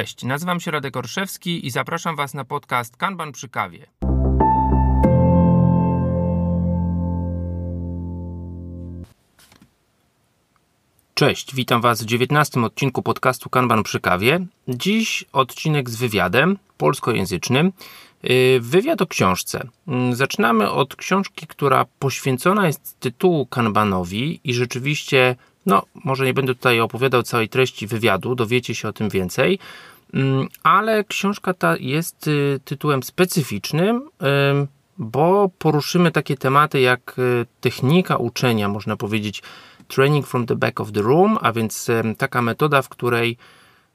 [0.00, 3.86] Cześć, nazywam się Radek Orszewski i zapraszam Was na podcast Kanban przy kawie.
[11.14, 14.46] Cześć, witam Was w 19 odcinku podcastu Kanban przy kawie.
[14.68, 17.72] Dziś odcinek z wywiadem polskojęzycznym.
[18.30, 19.68] Y, wywiad o książce.
[19.88, 26.54] Mm, zaczynamy od książki, która poświęcona jest tytułu Kanbanowi i rzeczywiście no, może nie będę
[26.54, 29.58] tutaj opowiadał całej treści wywiadu, dowiecie się o tym więcej,
[30.62, 34.08] ale książka ta jest y, tytułem specyficznym,
[34.98, 39.42] bo poruszymy takie tematy jak y, technika uczenia, można powiedzieć
[39.88, 43.36] training from the back of the room, a więc taka metoda, w której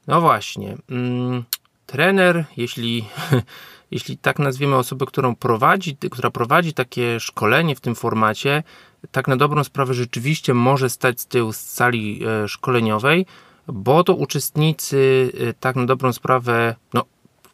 [0.06, 1.44] no właśnie, mm,
[1.86, 3.04] trener, jeśli
[3.90, 8.62] jeśli tak nazwiemy osobę, którą prowadzi, która prowadzi takie szkolenie w tym formacie,
[9.10, 13.26] tak na dobrą sprawę rzeczywiście może stać z tyłu z sali e, szkoleniowej,
[13.68, 17.04] bo to uczestnicy e, tak na dobrą sprawę, no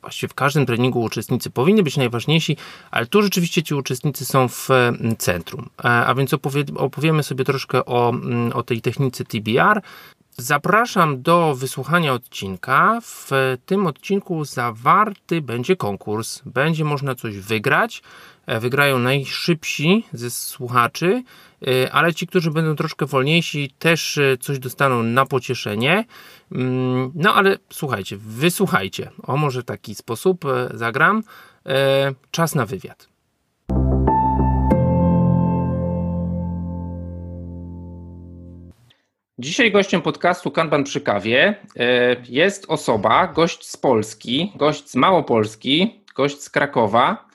[0.01, 2.57] właściwie w każdym treningu uczestnicy powinni być najważniejsi,
[2.91, 4.69] ale tu rzeczywiście ci uczestnicy są w
[5.19, 5.69] centrum.
[5.85, 8.13] E, a więc opowie, opowiemy sobie troszkę o,
[8.55, 9.83] o tej technice TBR.
[10.37, 13.01] Zapraszam do wysłuchania odcinka.
[13.03, 13.31] W
[13.67, 16.43] tym odcinku zawarty będzie konkurs.
[16.47, 18.03] Będzie można coś wygrać.
[18.47, 21.23] E, wygrają najszybsi ze słuchaczy,
[21.67, 26.05] e, ale ci, którzy będą troszkę wolniejsi, też e, coś dostaną na pocieszenie.
[26.53, 29.11] Mm, no ale słuchajcie, wysłuchajcie.
[29.23, 30.45] O, może taki sposób
[30.75, 31.23] zagram.
[32.31, 33.12] Czas na wywiad.
[39.43, 46.05] Dzisiaj gościem podcastu Kanban przy kawie e, jest osoba, gość z Polski, gość z Małopolski,
[46.17, 47.29] gość z Krakowa,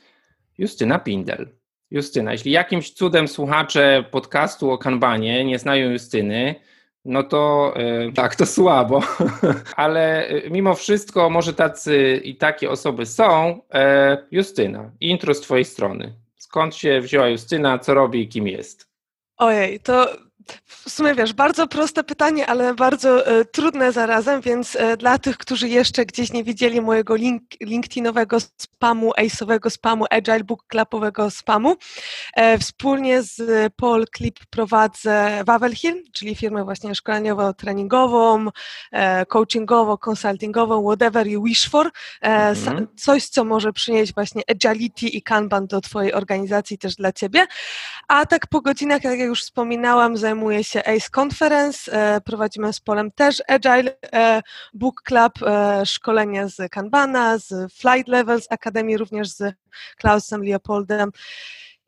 [0.58, 1.50] Justyna Pindel.
[1.92, 6.56] Justyna, jeśli jakimś cudem słuchacze podcastu o Kanbanie nie znają Justyny,
[7.06, 9.02] no to e, tak, to słabo,
[9.76, 13.62] ale e, mimo wszystko może tacy i takie osoby są.
[14.32, 16.14] Justyna, intro z twojej strony.
[16.38, 18.88] Skąd się wzięła Justyna, co robi i kim jest?
[19.38, 20.27] Ojej, to
[20.66, 25.38] w sumie wiesz, bardzo proste pytanie, ale bardzo e, trudne zarazem, więc e, dla tych,
[25.38, 31.76] którzy jeszcze gdzieś nie widzieli mojego link, LinkedInowego spamu, ace'owego spamu, Agile Book Clubowego spamu,
[32.34, 33.42] e, wspólnie z
[33.76, 38.50] Paul Clip prowadzę Wawel Hill, czyli firmę właśnie szkoleniowo-treningową,
[38.92, 41.92] e, coachingową, consultingową, whatever you wish for, e,
[42.22, 42.88] mhm.
[42.96, 47.48] coś, co może przynieść właśnie agility i kanban do twojej organizacji też dla ciebie.
[48.08, 52.74] A tak po godzinach, jak ja już wspominałam, zajmuję zajmuje się ACE Conference, e, prowadzimy
[52.74, 54.42] z Polem też Agile e,
[54.74, 59.54] Book Club, e, szkolenie z Kanbana, z Flight Levels Akademii, również z
[59.98, 61.12] Klausem Leopoldem.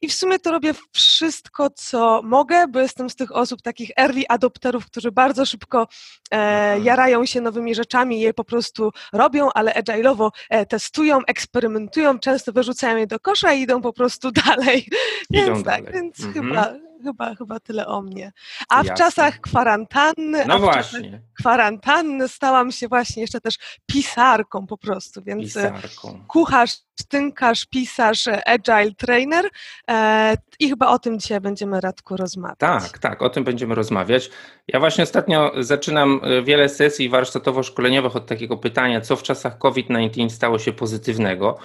[0.02, 4.24] I w sumie to robię wszystko, co mogę, bo jestem z tych osób, takich early
[4.30, 5.88] adopterów, którzy bardzo szybko
[6.31, 6.84] e, mhm.
[6.84, 12.98] jarają się nowymi rzeczami je po prostu robią, ale agile'owo e, testują, eksperymentują, często wyrzucają
[12.98, 14.88] je do kosza i idą po prostu dalej.
[15.30, 15.84] Idą więc dalej.
[15.84, 16.34] tak, więc mhm.
[16.34, 18.32] chyba chyba, chyba tyle o mnie.
[18.70, 18.94] A Jasne.
[18.94, 21.22] w czasach kwarantanny, no właśnie.
[21.40, 23.56] kwarantanny stałam się właśnie jeszcze też
[23.86, 26.24] pisarką po prostu, więc e, pisarką.
[26.28, 26.78] kucharz,
[27.08, 29.46] tynkarz, pisarz, e, agile trainer
[29.90, 32.60] e, i chyba o tym dzisiaj będziemy Radku rozmawiać.
[32.60, 34.30] Tak, tak, o tym będziemy rozmawiać.
[34.68, 40.60] Ja właśnie ostatnio zaczynam wiele sesji warsztatowo-szkoleniowych od takiego pytania, co w czasach COVID-19 stało
[40.60, 41.58] się pozytywnego.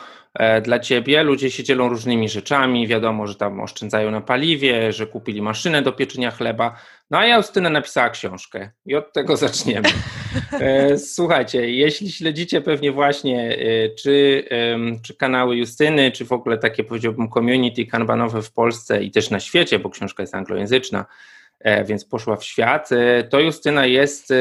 [0.63, 1.23] Dla ciebie.
[1.23, 5.93] Ludzie się dzielą różnymi rzeczami, wiadomo, że tam oszczędzają na paliwie, że kupili maszynę do
[5.93, 6.77] pieczenia chleba.
[7.11, 9.89] No a Justyna napisała książkę i od tego zaczniemy.
[10.53, 14.45] E, słuchajcie, jeśli śledzicie pewnie właśnie e, czy,
[15.03, 19.41] czy kanały Justyny, czy w ogóle takie powiedziałbym community kanbanowe w Polsce i też na
[19.41, 21.07] świecie, bo książka jest anglojęzyczna,
[21.85, 22.89] więc poszła w świat,
[23.31, 24.33] to Justyna jest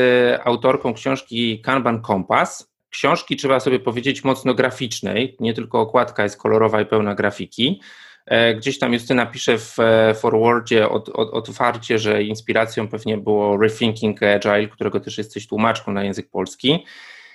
[0.44, 5.38] autorką książki Kanban Compass, książki, trzeba sobie powiedzieć, mocno graficznej.
[5.40, 7.82] Nie tylko okładka jest kolorowa i pełna grafiki.
[8.26, 13.58] E, gdzieś tam Justyna pisze w e, forwardzie od, od, otwarcie, że inspiracją pewnie było
[13.58, 16.86] Rethinking Agile, którego też jesteś tłumaczką na język polski.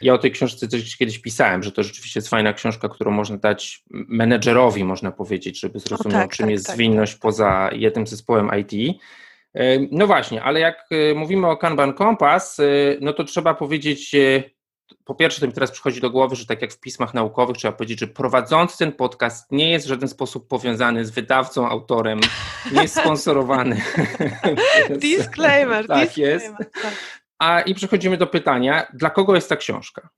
[0.00, 3.37] Ja o tej książce też kiedyś pisałem, że to rzeczywiście jest fajna książka, którą można
[3.37, 6.76] dać menedżerowi, można powiedzieć, żeby zrozumiał, tak, czym tak, jest tak.
[6.76, 8.99] zwinność poza jednym zespołem IT.
[9.55, 12.61] E, no właśnie, ale jak mówimy o Kanban Compass,
[13.00, 14.14] no to trzeba powiedzieć
[15.05, 17.73] po pierwsze, to mi teraz przychodzi do głowy, że tak jak w pismach naukowych trzeba
[17.73, 22.20] powiedzieć, że prowadzący ten podcast nie jest w żaden sposób powiązany z wydawcą, autorem,
[22.73, 23.82] nie jest sponsorowany.
[24.90, 26.55] disclaimer, tak disclaimer, jest.
[26.82, 26.94] Tak.
[27.38, 30.08] A i przechodzimy do pytania, dla kogo jest ta książka?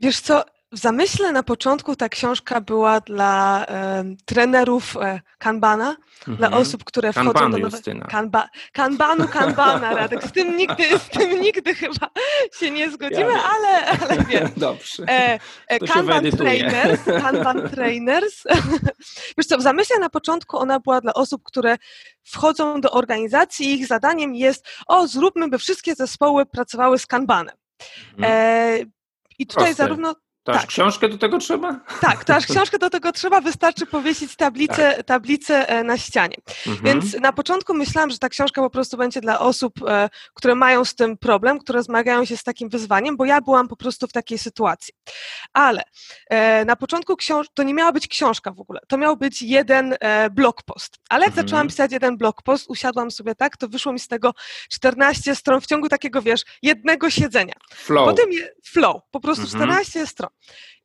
[0.00, 6.36] Wiesz co, w zamyśle na początku ta książka była dla e, trenerów e, kanbana, mhm.
[6.36, 8.08] dla osób, które wchodzą kanbanu, do nowe...
[8.08, 8.48] Kanba...
[8.72, 10.24] Kanbanu, kanbana, Radek.
[10.24, 12.10] Z tym nigdy, z tym nigdy chyba
[12.58, 14.48] się nie zgodzimy, ja ale, ale wiem.
[14.56, 15.04] Dobrze.
[15.08, 15.38] E,
[15.68, 18.44] e, kanban trainers, kanban trainers.
[19.38, 21.76] Wiesz co, w zamyśle na początku ona była dla osób, które
[22.22, 27.56] wchodzą do organizacji i ich zadaniem jest, o zróbmy, by wszystkie zespoły pracowały z kanbanem.
[28.18, 28.32] Mhm.
[28.32, 28.78] E,
[29.38, 29.82] I tutaj Proste.
[29.82, 30.14] zarówno
[30.48, 30.70] to aż tak.
[30.70, 31.80] książkę do tego trzeba?
[32.00, 35.06] Tak, to aż książkę do tego trzeba, wystarczy powiesić tablicę, tak.
[35.06, 36.36] tablicę e, na ścianie.
[36.66, 36.84] Mhm.
[36.84, 40.84] Więc na początku myślałam, że ta książka po prostu będzie dla osób, e, które mają
[40.84, 44.12] z tym problem, które zmagają się z takim wyzwaniem, bo ja byłam po prostu w
[44.12, 44.94] takiej sytuacji.
[45.52, 45.82] Ale
[46.30, 49.96] e, na początku książ- to nie miała być książka w ogóle, to miał być jeden
[50.30, 50.98] blog post.
[51.08, 51.46] Ale jak mhm.
[51.46, 54.34] zaczęłam pisać jeden blog post, usiadłam sobie tak, to wyszło mi z tego
[54.70, 57.54] 14 stron w ciągu takiego, wiesz, jednego siedzenia.
[57.74, 58.08] Flow.
[58.08, 59.62] Potem je, flow, po prostu mhm.
[59.62, 60.30] 14 stron.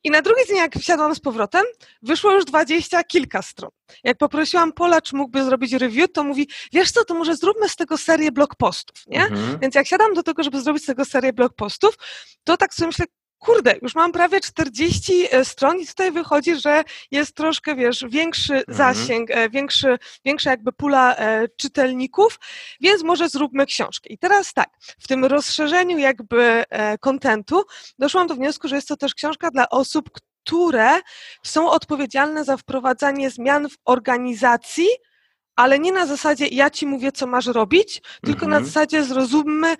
[0.04, 1.64] I na drugi dzień, jak wsiadłam z powrotem,
[2.02, 3.70] wyszło już dwadzieścia kilka stron.
[4.04, 7.76] Jak poprosiłam Pola, czy mógłby zrobić review, to mówi, wiesz co, to może zróbmy z
[7.76, 9.22] tego serię blog postów, nie?
[9.22, 9.58] Mhm.
[9.62, 11.94] Więc jak siadam do tego, żeby zrobić z tego serię blog postów,
[12.44, 13.06] to tak sobie myślę,
[13.44, 18.54] kurde, już mam prawie 40 e, stron i tutaj wychodzi, że jest troszkę, wiesz, większy
[18.54, 18.78] mhm.
[18.78, 22.38] zasięg, e, większy, większa jakby pula e, czytelników,
[22.80, 24.08] więc może zróbmy książkę.
[24.08, 26.64] I teraz tak, w tym rozszerzeniu jakby
[27.00, 27.64] kontentu
[27.98, 30.10] doszłam do wniosku, że jest to też książka dla osób,
[30.44, 31.00] które
[31.42, 34.88] są odpowiedzialne za wprowadzanie zmian w organizacji,
[35.56, 38.64] ale nie na zasadzie ja ci mówię, co masz robić, tylko na mhm.
[38.64, 39.76] zasadzie zrozummy,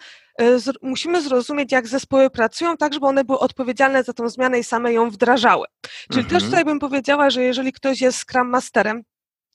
[0.82, 4.92] musimy zrozumieć, jak zespoły pracują, tak żeby one były odpowiedzialne za tą zmianę i same
[4.92, 5.66] ją wdrażały.
[5.82, 6.28] Czyli mhm.
[6.28, 9.02] też tutaj bym powiedziała, że jeżeli ktoś jest Scrum Masterem,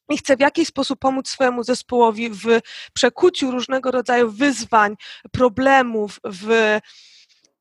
[0.10, 2.46] i chce w jakiś sposób pomóc swojemu zespołowi w
[2.94, 4.96] przekuciu różnego rodzaju wyzwań,
[5.32, 6.80] problemów, w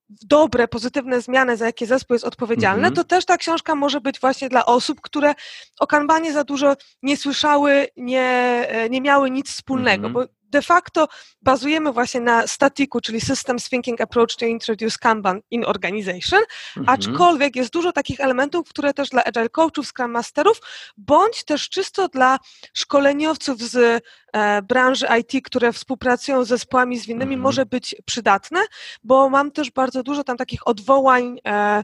[0.09, 2.97] dobre, pozytywne zmiany, za jakie zespół jest odpowiedzialny, mm -hmm.
[2.97, 5.35] to też ta książka może być właśnie dla osób, które
[5.81, 8.23] o kanbanie za dużo nie słyszały, nie,
[8.69, 10.27] e, nie miały nic wspólnego, mm -hmm.
[10.29, 11.09] bo de facto
[11.43, 16.41] bazujemy właśnie na statiku, czyli Systems Thinking Approach to Introduce Kanban in Organization,
[16.77, 16.99] mhm.
[16.99, 20.61] aczkolwiek jest dużo takich elementów, które też dla Agile Coachów, Scrum Masterów,
[20.97, 22.39] bądź też czysto dla
[22.75, 27.41] szkoleniowców z e, branży IT, które współpracują z zespołami zwinnymi, mhm.
[27.41, 28.61] może być przydatne,
[29.05, 31.83] bo mam też bardzo dużo tam takich odwołań e,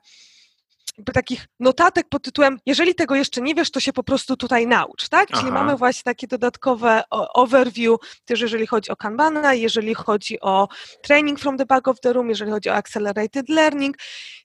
[1.15, 5.09] takich notatek pod tytułem, jeżeli tego jeszcze nie wiesz, to się po prostu tutaj naucz,
[5.09, 5.29] tak?
[5.33, 5.41] Aha.
[5.41, 10.69] Czyli mamy właśnie takie dodatkowe overview, też jeżeli chodzi o Kanbana, jeżeli chodzi o
[11.03, 13.97] training from the back of the room, jeżeli chodzi o accelerated learning,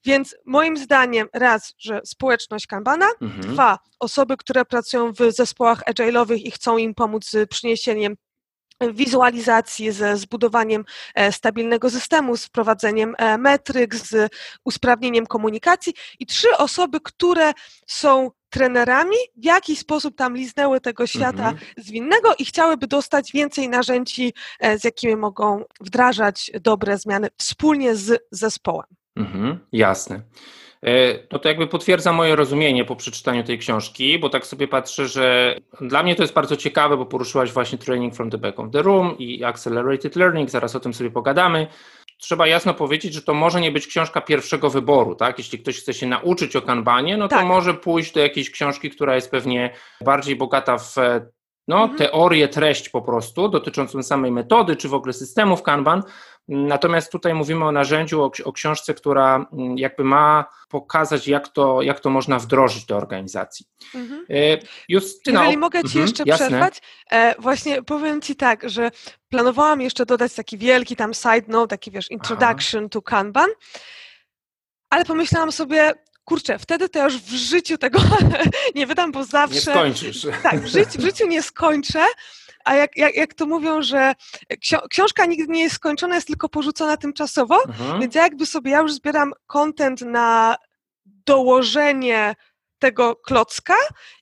[0.06, 3.42] więc moim zdaniem raz, że społeczność Kanbana, mhm.
[3.42, 8.16] dwa, osoby, które pracują w zespołach agile'owych i chcą im pomóc z przyniesieniem
[8.94, 10.86] wizualizacji, ze zbudowaniem
[11.16, 14.31] e, stabilnego systemu, z wprowadzeniem e, metryk, z
[14.66, 17.52] usprawnieniem komunikacji i trzy osoby, które
[17.88, 21.58] są trenerami, w jakiś sposób tam liznęły tego świata mhm.
[21.78, 28.24] zwinnego i chciałyby dostać więcej narzędzi, e, z jakimi mogą wdrażać dobre zmiany wspólnie z
[28.31, 28.88] zespołem.
[29.16, 30.22] Mhm, jasne.
[30.86, 35.08] E, no to jakby potwierdza moje rozumienie po przeczytaniu tej książki, bo tak sobie patrzę,
[35.08, 38.72] że dla mnie to jest bardzo ciekawe, bo poruszyłaś właśnie Training from the Back of
[38.72, 41.68] the Room i Accelerated Learning, zaraz o tym sobie pogadamy.
[42.18, 45.38] Trzeba jasno powiedzieć, że to może nie być książka pierwszego wyboru, tak?
[45.38, 47.46] Jeśli ktoś chce się nauczyć o kanbanie, no to tak.
[47.46, 50.95] może pójść do jakiejś książki, która jest pewnie bardziej bogata w
[51.69, 51.98] no, mhm.
[51.98, 56.04] teorię, treść po prostu dotyczącą samej metody, czy w ogóle systemów Kanban.
[56.52, 61.82] Natomiast tutaj mówimy o narzędziu, o, o, książce, która mm, jakby ma pokazać, jak to,
[61.82, 63.66] jak to można wdrożyć do organizacji.
[63.96, 64.26] Mhm.
[64.30, 66.48] E, Justyna, Jeżeli mogę Ci mhm, jeszcze jasne.
[66.48, 68.92] przerwać, e, właśnie powiem Ci tak, że
[69.30, 72.90] planowałam jeszcze dodać taki wielki tam side note, taki wiesz, introduction Aha.
[72.92, 73.50] to Kanban,
[74.90, 78.00] ale pomyślałam sobie, kurczę, wtedy to już w życiu tego
[78.76, 79.56] nie wydam, bo zawsze...
[79.56, 80.28] Nie skończysz.
[80.44, 82.06] Tak, w życiu, w życiu nie skończę,
[82.66, 84.13] a jak, jak, jak to mówią, że
[84.89, 87.99] książka nigdy nie jest skończona, jest tylko porzucona tymczasowo, mhm.
[88.01, 90.56] więc ja jakby sobie, ja już zbieram content na
[91.06, 92.35] dołożenie
[92.80, 93.75] tego klocka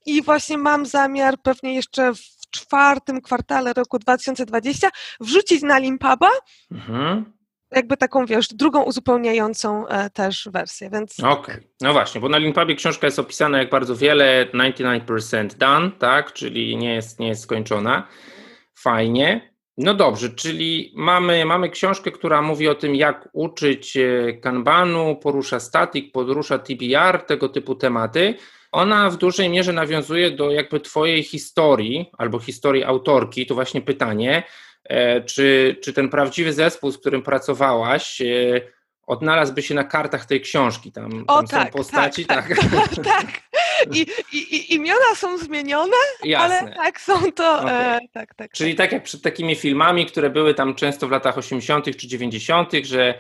[0.05, 4.89] i właśnie mam zamiar pewnie jeszcze w czwartym kwartale roku 2020
[5.19, 6.29] wrzucić na Limpaba
[6.71, 7.36] mhm
[7.71, 11.19] jakby taką, wiesz, drugą uzupełniającą e, też wersję, więc...
[11.19, 11.63] Okej, okay.
[11.81, 16.77] no właśnie, bo na Linkpubie książka jest opisana jak bardzo wiele, 99% done, tak, czyli
[16.77, 18.07] nie jest, nie jest skończona.
[18.75, 19.57] Fajnie.
[19.77, 25.59] No dobrze, czyli mamy, mamy książkę, która mówi o tym, jak uczyć e, kanbanu, porusza
[25.59, 28.35] static, porusza TBR, tego typu tematy.
[28.71, 33.45] Ona w dużej mierze nawiązuje do jakby twojej historii albo historii autorki.
[33.45, 34.43] To właśnie pytanie,
[35.25, 38.61] czy, czy ten prawdziwy zespół, z którym pracowałaś, e,
[39.07, 40.91] odnalazłby się na kartach tej książki.
[40.91, 42.25] Tam, o, tam tak, są postaci.
[42.25, 42.57] Tak, tak.
[42.59, 43.27] tak, tak.
[43.93, 46.59] I, i, I, imiona są zmienione, Jasne.
[46.59, 47.59] ale tak są to.
[47.59, 47.73] Okay.
[47.73, 48.85] E, tak, tak, Czyli tak.
[48.85, 51.85] tak jak przed takimi filmami, które były tam często w latach 80.
[51.97, 53.13] czy 90., że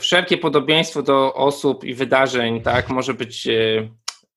[0.00, 3.88] wszelkie podobieństwo do osób i wydarzeń tak, może być e,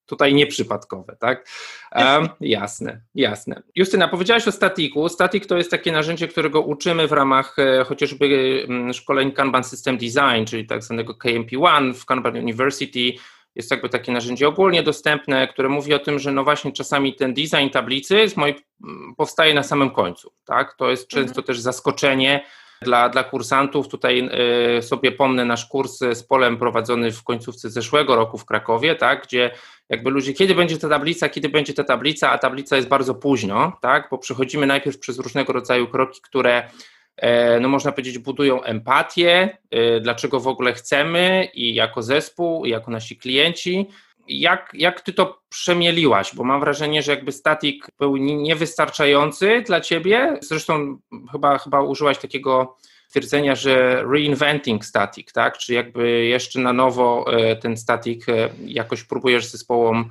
[0.05, 1.49] tutaj nieprzypadkowe, tak?
[1.95, 3.61] Um, jasne, jasne.
[3.75, 5.09] Justyna, powiedziałaś o statiku.
[5.09, 8.25] Statik to jest takie narzędzie, którego uczymy w ramach e, chociażby
[8.67, 13.13] mm, szkoleń Kanban System Design, czyli tak zwanego KMP1 w Kanban University.
[13.55, 17.33] Jest jakby takie narzędzie ogólnie dostępne, które mówi o tym, że no właśnie czasami ten
[17.33, 20.73] design tablicy z mojej, mm, powstaje na samym końcu, tak?
[20.77, 21.45] To jest często mhm.
[21.45, 22.45] też zaskoczenie,
[22.81, 23.87] dla, dla kursantów.
[23.87, 24.29] Tutaj
[24.77, 29.23] y, sobie pomnę nasz kurs z polem prowadzony w końcówce zeszłego roku w Krakowie, tak,
[29.23, 29.51] gdzie
[29.89, 33.77] jakby ludzie, kiedy będzie ta tablica, kiedy będzie ta tablica, a tablica jest bardzo późno,
[33.81, 36.69] tak, bo przechodzimy najpierw przez różnego rodzaju kroki, które
[37.17, 42.69] e, no można powiedzieć, budują empatię, e, dlaczego w ogóle chcemy i jako zespół, i
[42.69, 43.87] jako nasi klienci,
[44.27, 46.35] jak, jak ty to przemieliłaś?
[46.35, 50.37] Bo mam wrażenie, że jakby statik był niewystarczający dla ciebie.
[50.41, 50.97] Zresztą
[51.31, 52.77] chyba, chyba użyłaś takiego
[53.09, 55.57] twierdzenia, że reinventing static, tak?
[55.57, 60.09] Czy jakby jeszcze na nowo e, ten statik e, jakoś próbujesz zespołom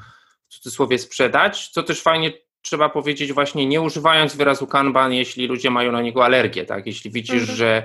[0.49, 5.71] w cudzysłowie sprzedać, co też fajnie trzeba powiedzieć właśnie nie używając wyrazu kanban, jeśli ludzie
[5.71, 6.87] mają na niego alergię, tak?
[6.87, 7.57] Jeśli widzisz, mhm.
[7.57, 7.83] że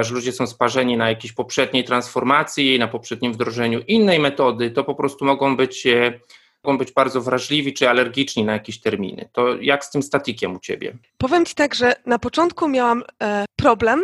[0.00, 4.94] że ludzie są sparzeni na jakiejś poprzedniej transformacji, na poprzednim wdrożeniu innej metody, to po
[4.94, 6.20] prostu mogą być, e,
[6.64, 9.28] mogą być bardzo wrażliwi czy alergiczni na jakieś terminy.
[9.32, 10.96] To jak z tym statikiem u Ciebie?
[11.18, 14.02] Powiem Ci tak, że na początku miałam e, problem,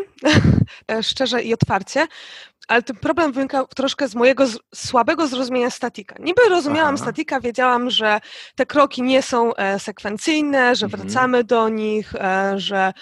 [1.02, 2.06] szczerze i otwarcie,
[2.68, 6.16] ale ten problem wynikał troszkę z mojego z, słabego zrozumienia statika.
[6.18, 7.04] Niby rozumiałam Aha.
[7.04, 8.20] statika, wiedziałam, że
[8.54, 11.02] te kroki nie są e, sekwencyjne, że mhm.
[11.02, 12.92] wracamy do nich, e, że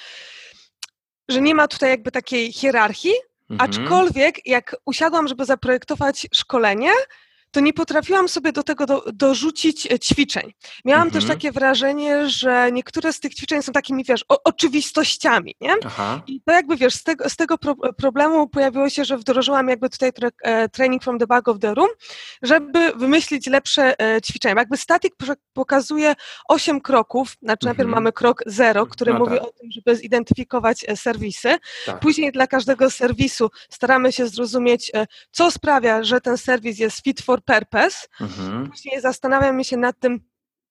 [1.30, 3.14] że nie ma tutaj jakby takiej hierarchii,
[3.50, 3.70] mhm.
[3.70, 6.90] aczkolwiek jak usiadłam, żeby zaprojektować szkolenie,
[7.50, 10.52] to nie potrafiłam sobie do tego do, dorzucić e, ćwiczeń.
[10.84, 11.20] Miałam mhm.
[11.22, 15.74] też takie wrażenie, że niektóre z tych ćwiczeń są takimi, wiesz, o, oczywistościami, nie?
[15.86, 16.22] Aha.
[16.26, 19.90] I to jakby, wiesz, z tego, z tego pro, problemu pojawiło się, że wdrożyłam jakby
[19.90, 21.88] tutaj tra, e, training from the back of the room,
[22.42, 24.54] żeby wymyślić lepsze e, ćwiczenia.
[24.58, 25.12] Jakby static
[25.52, 26.14] pokazuje
[26.48, 27.76] osiem kroków, znaczy mhm.
[27.76, 29.42] najpierw mamy krok zero, który no mówi tak.
[29.42, 31.58] o tym, żeby zidentyfikować serwisy.
[31.86, 32.00] Tak.
[32.00, 34.92] Później dla każdego serwisu staramy się zrozumieć,
[35.30, 38.08] co sprawia, że ten serwis jest fit for purpose.
[38.20, 38.70] Mhm.
[38.70, 40.20] Później zastanawiamy się nad tym,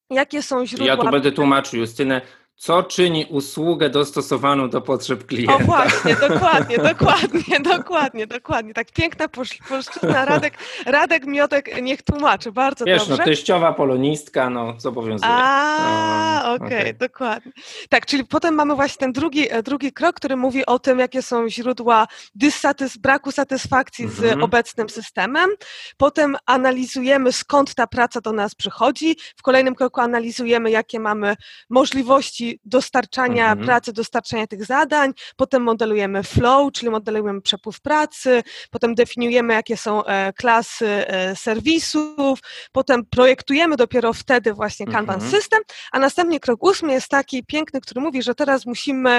[0.09, 0.87] jakie są źródła.
[0.87, 2.21] Ja tu będę tłumaczył, Justynę.
[2.59, 5.55] Co czyni usługę dostosowaną do potrzeb klienta?
[5.55, 8.73] O właśnie, dokładnie, dokładnie, dokładnie, dokładnie.
[8.73, 9.27] Tak piękna
[9.69, 10.53] polszczyzna, Radek,
[10.85, 13.17] Radek Miotek niech tłumaczy, bardzo Wiesz, dobrze.
[13.17, 15.31] no teściowa polonistka, no zobowiązuje.
[15.31, 16.93] A, no, okej, okay, okay.
[16.93, 17.51] dokładnie.
[17.89, 21.21] Tak, czyli potem mamy właśnie ten drugi, e, drugi krok, który mówi o tym, jakie
[21.21, 24.43] są źródła dysatys, braku satysfakcji z mhm.
[24.43, 25.49] obecnym systemem.
[25.97, 29.15] Potem analizujemy, skąd ta praca do nas przychodzi.
[29.35, 31.35] W kolejnym kroku analizujemy, jakie mamy
[31.69, 33.65] możliwości dostarczania mhm.
[33.65, 40.05] pracy, dostarczania tych zadań, potem modelujemy flow, czyli modelujemy przepływ pracy, potem definiujemy, jakie są
[40.05, 42.39] e, klasy e, serwisów,
[42.71, 45.31] potem projektujemy dopiero wtedy właśnie Kanban mhm.
[45.31, 45.59] System,
[45.91, 49.09] a następnie krok ósmy jest taki piękny, który mówi, że teraz musimy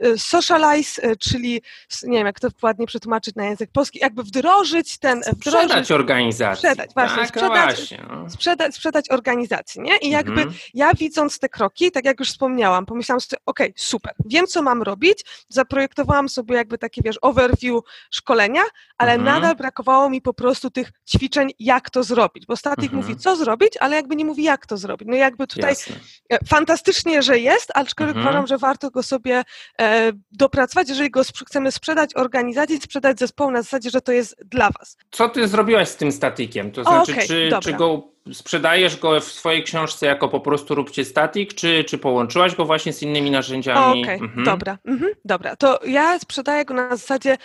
[0.00, 1.62] e, socialize, czyli
[2.02, 5.20] nie wiem, jak to ładnie przetłumaczyć na język polski, jakby wdrożyć ten...
[5.20, 6.70] Wdrożyć, sprzedać organizację.
[6.70, 8.30] Sprzedać, właśnie, tak, sprzedać, właśnie, no.
[8.30, 9.96] sprzedać, sprzedać organizację, nie?
[9.96, 10.54] I jakby mhm.
[10.74, 12.86] ja widząc te kroki, tak jak już wspomniałam, wspomniałam.
[12.86, 17.80] Pomyślałam sobie, okej, okay, super, wiem co mam robić, zaprojektowałam sobie jakby takie, wiesz, overview
[18.10, 18.62] szkolenia,
[18.98, 19.34] ale mhm.
[19.34, 23.02] nadal brakowało mi po prostu tych ćwiczeń, jak to zrobić, bo statik mhm.
[23.02, 25.08] mówi, co zrobić, ale jakby nie mówi, jak to zrobić.
[25.08, 25.96] No jakby tutaj Jasne.
[26.30, 28.26] E, fantastycznie, że jest, aczkolwiek mhm.
[28.26, 29.42] uważam, że warto go sobie
[29.80, 34.70] e, dopracować, jeżeli go chcemy sprzedać organizacji, sprzedać zespołu na zasadzie, że to jest dla
[34.78, 34.96] was.
[35.10, 36.72] Co ty zrobiłaś z tym statikiem?
[36.72, 41.04] To znaczy, okay, czy, czy go sprzedajesz go w swojej książce jako po prostu róbcie
[41.04, 44.02] statik, czy, czy połączyłaś go właśnie z innymi narzędziami?
[44.02, 44.44] Okej, okay, mhm.
[44.44, 45.56] dobra, mhm, dobra.
[45.56, 47.36] To ja sprzedaję go na zasadzie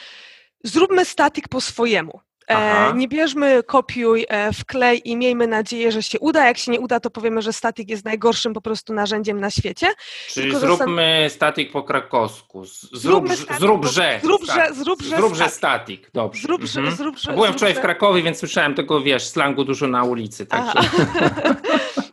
[0.64, 2.20] zróbmy statik po swojemu.
[2.48, 6.46] E, nie bierzmy, kopiuj, e, wklej i miejmy nadzieję, że się uda.
[6.46, 9.88] Jak się nie uda, to powiemy, że statik jest najgorszym po prostu narzędziem na świecie.
[10.30, 11.38] Czyli Tylko zróbmy zastan...
[11.38, 12.66] statik po krakowsku.
[12.66, 13.28] Zrób,
[13.60, 14.20] zróbże.
[14.24, 16.12] Zróbże, zróbże, zróbże statik.
[16.14, 16.42] Dobrze.
[16.42, 16.98] Zróbże, mhm.
[16.98, 20.46] zróbże, Byłem wczoraj w Krakowie, więc słyszałem tego, wiesz, slangu dużo na ulicy.
[20.46, 20.80] Także...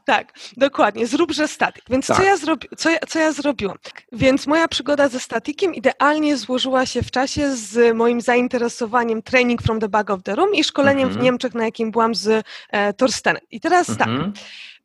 [0.05, 1.07] tak, dokładnie.
[1.07, 1.85] Zróbże statik.
[1.91, 2.17] Więc tak.
[2.17, 2.69] co, ja zrobi...
[2.77, 3.79] co, ja, co ja zrobiłam?
[4.13, 9.81] Więc moja przygoda ze statikiem idealnie złożyła się w czasie z moim zainteresowaniem Training from
[9.81, 11.25] the Bug of the Room i szkoleniem w mhm.
[11.25, 13.43] Niemczech, na jakim byłam z e, Torstenem.
[13.51, 14.09] I teraz tak.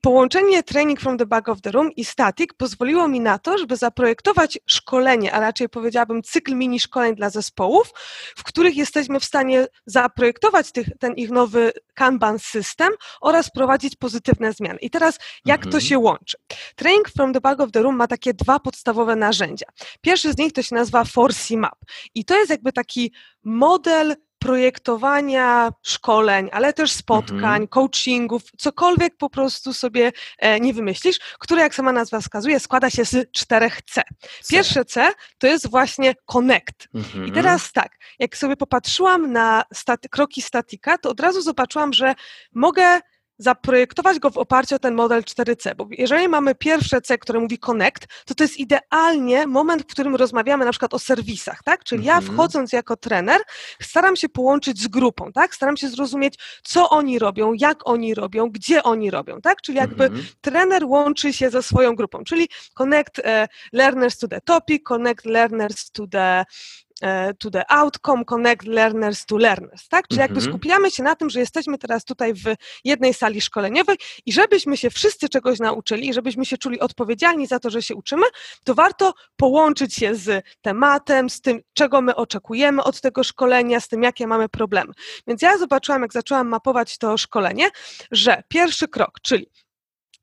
[0.01, 3.75] Połączenie Training from the Back of the Room i Static pozwoliło mi na to, żeby
[3.75, 7.91] zaprojektować szkolenie, a raczej powiedziałabym cykl mini szkoleń dla zespołów,
[8.38, 12.89] w których jesteśmy w stanie zaprojektować tych, ten ich nowy Kanban system
[13.22, 14.79] oraz prowadzić pozytywne zmiany.
[14.79, 15.72] I teraz jak mhm.
[15.72, 16.38] to się łączy?
[16.75, 19.65] Training from the Back of the Room ma takie dwa podstawowe narzędzia.
[20.01, 21.79] Pierwszy z nich to się nazywa Force Map
[22.15, 23.13] i to jest jakby taki
[23.44, 27.67] model projektowania szkoleń, ale też spotkań, mhm.
[27.67, 33.05] coachingów, cokolwiek po prostu sobie e, nie wymyślisz, które, jak sama nazwa wskazuje, składa się
[33.05, 34.01] z czterech C.
[34.50, 36.88] Pierwsze C to jest właśnie connect.
[36.93, 37.27] Mhm.
[37.27, 42.15] I teraz tak, jak sobie popatrzyłam na staty, kroki statika, to od razu zobaczyłam, że
[42.53, 43.00] mogę
[43.39, 47.60] zaprojektować go w oparciu o ten model 4C, bo jeżeli mamy pierwsze C, które mówi
[47.60, 51.84] connect, to to jest idealnie moment, w którym rozmawiamy na przykład o serwisach, tak?
[51.84, 52.34] Czyli ja mhm.
[52.34, 53.41] wchodząc jako trener,
[53.81, 55.55] staram się połączyć z grupą, tak?
[55.55, 59.62] Staram się zrozumieć, co oni robią, jak oni robią, gdzie oni robią, tak?
[59.62, 60.25] Czyli jakby mhm.
[60.41, 63.25] trener łączy się ze swoją grupą, czyli connect uh,
[63.74, 66.46] learners to the topic, connect learners to the
[66.88, 66.88] E,
[67.39, 70.08] to the outcome, connect learners to learners, tak?
[70.08, 70.53] Czyli jakby mhm.
[70.53, 72.44] skupiamy się na tym, że jesteśmy teraz tutaj w
[72.84, 77.60] jednej sali szkoleniowej i żebyśmy się wszyscy czegoś nauczyli i żebyśmy się czuli odpowiedzialni za
[77.60, 78.25] to, że się uczymy,
[78.63, 83.88] to warto połączyć się z tematem, z tym, czego my oczekujemy od tego szkolenia, z
[83.88, 84.94] tym, jakie mamy problemy.
[85.27, 87.70] Więc ja zobaczyłam, jak zaczęłam mapować to szkolenie,
[88.12, 89.50] że pierwszy krok, czyli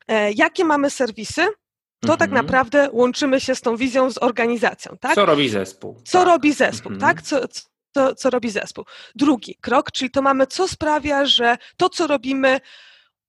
[0.08, 1.46] e, jakie mamy serwisy,
[2.00, 2.30] to tak mhm.
[2.30, 4.96] tak naprawdę łączymy się z tą wizją, z organizacją.
[5.00, 5.14] Tak?
[5.14, 6.02] Co robi zespół?
[6.04, 6.28] Co tak.
[6.28, 7.10] robi zespół, mhm.
[7.10, 7.22] tak?
[7.22, 7.40] Co,
[7.94, 8.84] co, co robi zespół.
[9.14, 12.60] Drugi krok, czyli to mamy, co sprawia, że to, co robimy,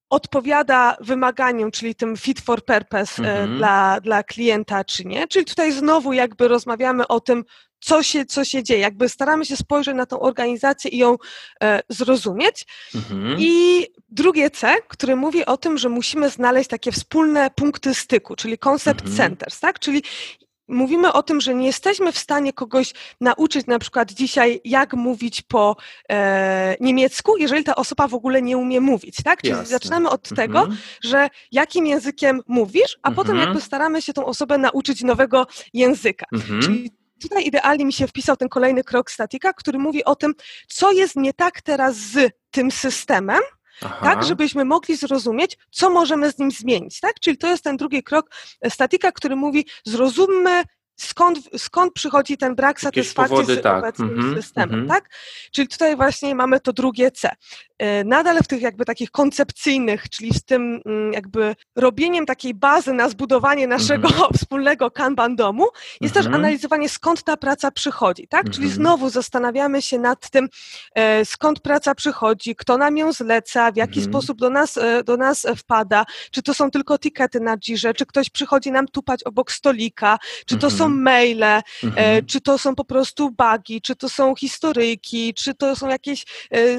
[0.09, 3.57] odpowiada wymaganiom, czyli tym fit for purpose e, mhm.
[3.57, 5.27] dla, dla klienta, czy nie.
[5.27, 7.43] Czyli tutaj znowu jakby rozmawiamy o tym,
[7.79, 8.79] co się, co się dzieje.
[8.79, 11.17] Jakby staramy się spojrzeć na tą organizację i ją
[11.63, 12.65] e, zrozumieć.
[12.95, 13.35] Mhm.
[13.39, 18.57] I drugie C, które mówi o tym, że musimy znaleźć takie wspólne punkty styku, czyli
[18.57, 19.17] concept mhm.
[19.17, 19.79] centers, tak?
[19.79, 20.03] Czyli
[20.67, 25.41] mówimy o tym, że nie jesteśmy w stanie kogoś nauczyć na przykład dzisiaj, jak mówić
[25.41, 25.75] po
[26.09, 29.41] e, niemiecku, jeżeli ta osoba w ogóle nie umie mówić, tak?
[29.41, 29.65] Czyli Jasne.
[29.65, 30.77] zaczynamy od tego, mhm.
[31.03, 36.25] że jakim językiem mówisz, a potem jakby staramy się tą osobę nauczyć nowego języka.
[36.61, 40.33] Czyli tutaj idealnie mi się wpisał ten kolejny krok statika, który mówi o tym,
[40.67, 43.39] co jest nie tak teraz z tym systemem,
[43.81, 43.99] Aha.
[44.01, 47.19] tak, żebyśmy mogli zrozumieć, co możemy z nim zmienić, tak?
[47.19, 48.29] Czyli to jest ten drugi krok
[48.69, 50.63] statika, który mówi, zrozummy
[50.97, 53.77] skąd, skąd przychodzi ten brak satysfakcji z tak.
[53.77, 54.89] obecnym mm -hmm, systemem, mm -hmm.
[54.89, 55.09] tak?
[55.51, 57.29] Czyli tutaj właśnie mamy to drugie C.
[57.77, 62.93] E, nadal w tych jakby takich koncepcyjnych, czyli z tym mm, jakby robieniem takiej bazy
[62.93, 64.33] na zbudowanie naszego mm -hmm.
[64.37, 65.67] wspólnego kanban domu,
[66.01, 66.43] jest też mhm.
[66.43, 68.43] analizowanie skąd ta praca przychodzi, tak?
[68.43, 68.73] Czyli mhm.
[68.73, 70.49] znowu zastanawiamy się nad tym,
[70.95, 74.13] e, skąd praca przychodzi, kto nam ją zleca, w jaki mhm.
[74.13, 78.05] sposób do nas, e, do nas wpada, czy to są tylko tikety na Jirze, czy
[78.05, 81.61] ktoś przychodzi nam tupać obok stolika, czy to są maile,
[82.27, 86.25] czy to są po prostu bugi, czy to są historyjki, czy to są jakieś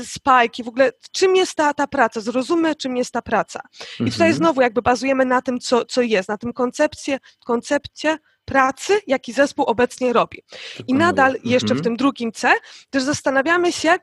[0.05, 3.61] spajki, w ogóle czym jest ta, ta praca, zrozummy, czym jest ta praca.
[4.01, 4.35] I tutaj mhm.
[4.35, 9.65] znowu jakby bazujemy na tym, co, co jest, na tym koncepcie, koncepcie pracy, jaki zespół
[9.65, 10.43] obecnie robi.
[10.87, 11.85] I nadal jeszcze w mhm.
[11.85, 12.53] tym drugim C
[12.91, 13.97] też zastanawiamy się,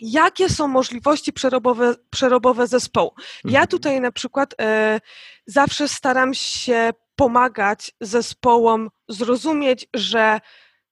[0.00, 3.12] jakie są możliwości przerobowe, przerobowe zespołu.
[3.44, 3.66] Ja mhm.
[3.66, 5.00] tutaj na przykład e,
[5.46, 10.40] zawsze staram się pomagać zespołom zrozumieć, że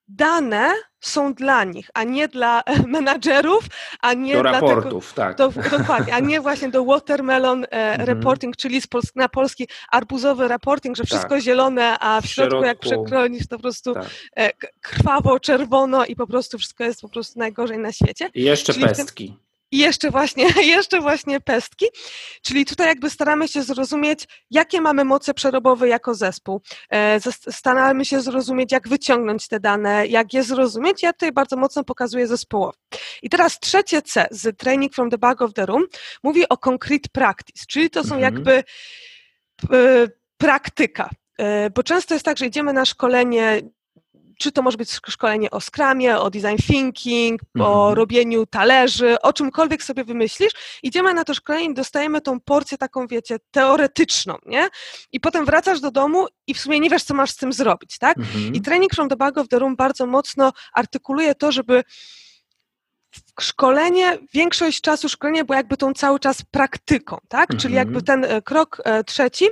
[0.09, 3.65] dane są dla nich, a nie dla menadżerów,
[4.01, 5.37] a nie do dla raportów, tego, tak.
[5.37, 8.09] Do, dokładnie, a nie właśnie do watermelon e, mhm.
[8.09, 11.41] reporting, czyli Pols na polski arbuzowy reporting, że wszystko tak.
[11.41, 14.07] zielone, a w, w środku, środku jak przekronisz to po prostu tak.
[14.37, 18.31] e, krwawo, czerwono i po prostu wszystko jest po prostu najgorzej na świecie.
[18.35, 19.37] I jeszcze czyli pestki.
[19.75, 21.87] I jeszcze właśnie, jeszcze właśnie pestki,
[22.43, 26.61] czyli tutaj jakby staramy się zrozumieć, jakie mamy moce przerobowe jako zespół.
[26.91, 31.03] E, staramy się zrozumieć, jak wyciągnąć te dane, jak je zrozumieć.
[31.03, 32.79] Ja tutaj bardzo mocno pokazuję zespołowi.
[33.23, 35.85] I teraz trzecie C z Training from the Back of the Room
[36.23, 38.23] mówi o concrete practice, czyli to są mhm.
[38.23, 41.11] jakby e, praktyka.
[41.39, 43.63] E, bo często jest tak, że idziemy na szkolenie
[44.39, 47.73] czy to może być szkolenie o skramie, o design thinking, mhm.
[47.73, 50.53] o robieniu talerzy, o czymkolwiek sobie wymyślisz.
[50.83, 54.69] Idziemy na to szkolenie i dostajemy tą porcję taką, wiecie, teoretyczną, nie?
[55.13, 57.99] I potem wracasz do domu i w sumie nie wiesz, co masz z tym zrobić,
[57.99, 58.19] tak?
[58.19, 58.55] Mhm.
[58.55, 61.83] I Training from the Back of the Room bardzo mocno artykuluje to, żeby
[63.41, 67.51] szkolenie, większość czasu szkolenia było jakby tą cały czas praktyką, tak?
[67.51, 67.61] Mhm.
[67.61, 69.49] Czyli jakby ten e, krok e, trzeci,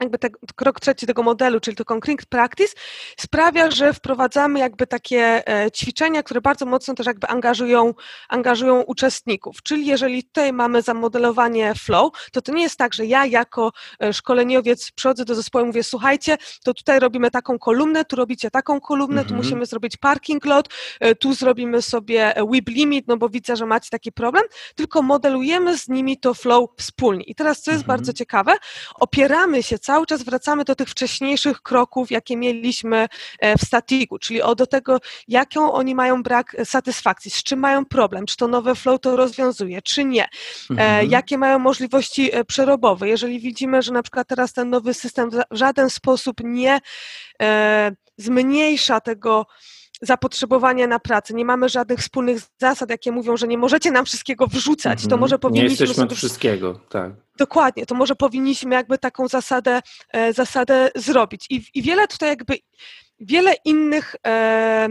[0.00, 2.74] jakby te, krok trzeci tego modelu, czyli to concrete practice,
[3.20, 7.94] sprawia, że wprowadzamy jakby takie e, ćwiczenia, które bardzo mocno też jakby angażują,
[8.28, 9.62] angażują uczestników.
[9.62, 14.12] Czyli jeżeli tutaj mamy zamodelowanie flow, to to nie jest tak, że ja jako e,
[14.12, 18.80] szkoleniowiec przychodzę do zespołu i mówię, słuchajcie, to tutaj robimy taką kolumnę, tu robicie taką
[18.80, 19.42] kolumnę, tu mhm.
[19.42, 20.68] musimy zrobić parking lot,
[21.00, 25.78] e, tu zrobimy sobie whip limit, no bo widzę, że macie taki problem, tylko modelujemy
[25.78, 27.24] z nimi to flow wspólnie.
[27.24, 27.98] I teraz, co jest mhm.
[27.98, 28.56] bardzo ciekawe,
[28.94, 34.42] opieramy się cały czas wracamy do tych wcześniejszych kroków, jakie mieliśmy e, w statiku, czyli
[34.42, 38.74] o do tego, jaką oni mają brak satysfakcji, z czym mają problem, czy to nowe
[38.74, 40.28] flow to rozwiązuje, czy nie, e,
[40.70, 41.10] mhm.
[41.10, 43.08] jakie mają możliwości e, przerobowe.
[43.08, 46.80] Jeżeli widzimy, że na przykład teraz ten nowy system w żaden sposób nie
[48.18, 49.46] zmniejsza tego,
[50.02, 54.46] zapotrzebowania na pracę, nie mamy żadnych wspólnych zasad, jakie mówią, że nie możecie nam wszystkiego
[54.46, 55.20] wrzucać, to mhm.
[55.20, 55.68] może powinniśmy...
[55.68, 57.12] Nie jesteśmy od wszystkiego, tak.
[57.38, 59.80] Dokładnie, to może powinniśmy jakby taką zasadę,
[60.12, 61.46] e, zasadę zrobić.
[61.50, 62.58] I, I wiele tutaj jakby,
[63.20, 64.88] wiele innych e,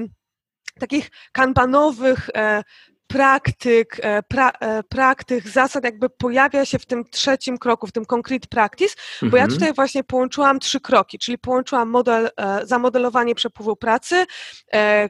[0.79, 2.63] takich kanbanowych e,
[3.07, 8.05] praktyk, e, pra, e, praktyk, zasad jakby pojawia się w tym trzecim kroku, w tym
[8.05, 9.29] concrete practice, mhm.
[9.31, 9.59] bo ja mhm.
[9.59, 14.25] tutaj właśnie połączyłam trzy kroki, czyli połączyłam model, e, zamodelowanie przepływu pracy,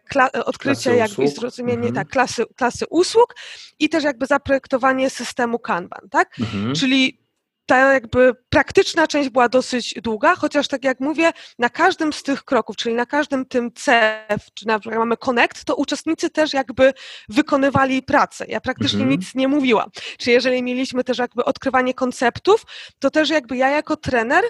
[0.10, 1.96] kla, odkrycie jakby zrozumienie mhm.
[1.96, 3.36] tak, klasy, klasy usług
[3.80, 6.40] i też jakby zaprojektowanie systemu Kanban, tak?
[6.40, 6.76] Mhm.
[6.76, 7.25] Czyli
[7.66, 12.44] ta jakby praktyczna część była dosyć długa, chociaż tak jak mówię, na każdym z tych
[12.44, 16.94] kroków, czyli na każdym tym CEF, czy na przykład mamy Connect, to uczestnicy też jakby
[17.30, 18.46] wykonywali pracę.
[18.48, 19.20] Ja praktycznie mhm.
[19.20, 19.90] nic nie mówiłam.
[20.18, 22.66] Czy jeżeli mieliśmy też jakby odkrywanie konceptów,
[23.00, 24.44] to też jakby ja jako trener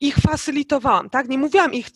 [0.00, 1.28] ich facylitowałam, tak?
[1.28, 1.86] Nie mówiłam ich,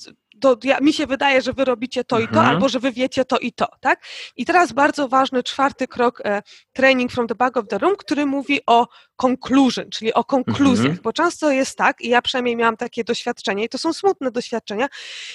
[0.41, 2.47] to ja, mi się wydaje, że wy robicie to i to, mhm.
[2.47, 4.03] albo że wy wiecie to i to, tak?
[4.37, 6.43] I teraz bardzo ważny czwarty krok, e,
[6.73, 11.03] training from the back of the room, który mówi o conclusion, czyli o konkluzjach, mhm.
[11.03, 14.89] bo często jest tak, i ja przynajmniej miałam takie doświadczenie, i to są smutne doświadczenia,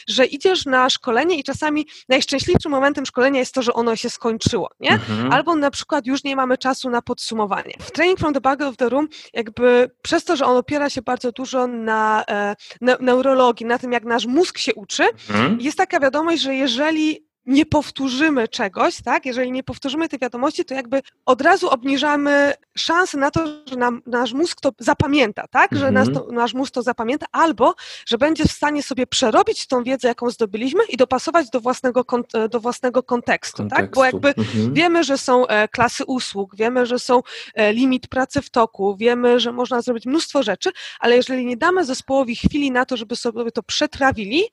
[0.08, 4.70] że idziesz na szkolenie i czasami najszczęśliwszym momentem szkolenia jest to, że ono się skończyło,
[4.80, 4.91] nie?
[4.91, 5.34] Mhm.
[5.34, 7.74] Albo na przykład już nie mamy czasu na podsumowanie.
[7.80, 11.02] W training from the back of the room, jakby przez to, że on opiera się
[11.02, 15.62] bardzo dużo na, e, na neurologii, na tym, jak nasz mózg się uczy, mhm.
[15.62, 19.25] jest taka wiadomość, że jeżeli nie powtórzymy czegoś, tak?
[19.25, 24.01] Jeżeli nie powtórzymy tej wiadomości, to jakby od razu obniżamy szanse na to, że nam,
[24.06, 25.75] nasz mózg to zapamięta, tak?
[25.75, 26.13] Że mhm.
[26.13, 27.75] to, nasz mózg to zapamięta, albo
[28.06, 32.06] że będzie w stanie sobie przerobić tą wiedzę, jaką zdobyliśmy i dopasować do własnego,
[32.49, 33.82] do własnego kontekstu, kontekstu.
[33.82, 33.95] tak?
[33.95, 34.73] Bo jakby mhm.
[34.73, 37.21] wiemy, że są e, klasy usług, wiemy, że są
[37.56, 41.86] e, limit pracy w toku, wiemy, że można zrobić mnóstwo rzeczy, ale jeżeli nie damy
[41.86, 44.43] zespołowi chwili na to, żeby sobie to przetrawili,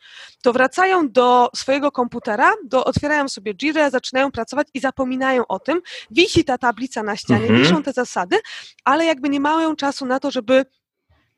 [0.43, 5.59] to wracają do swojego komputera, do to otwierają sobie Jira, zaczynają pracować i zapominają o
[5.59, 5.81] tym.
[6.11, 7.61] Wisi ta tablica na ścianie, mhm.
[7.63, 8.39] wiszą te zasady,
[8.85, 10.65] ale jakby nie mają czasu na to, żeby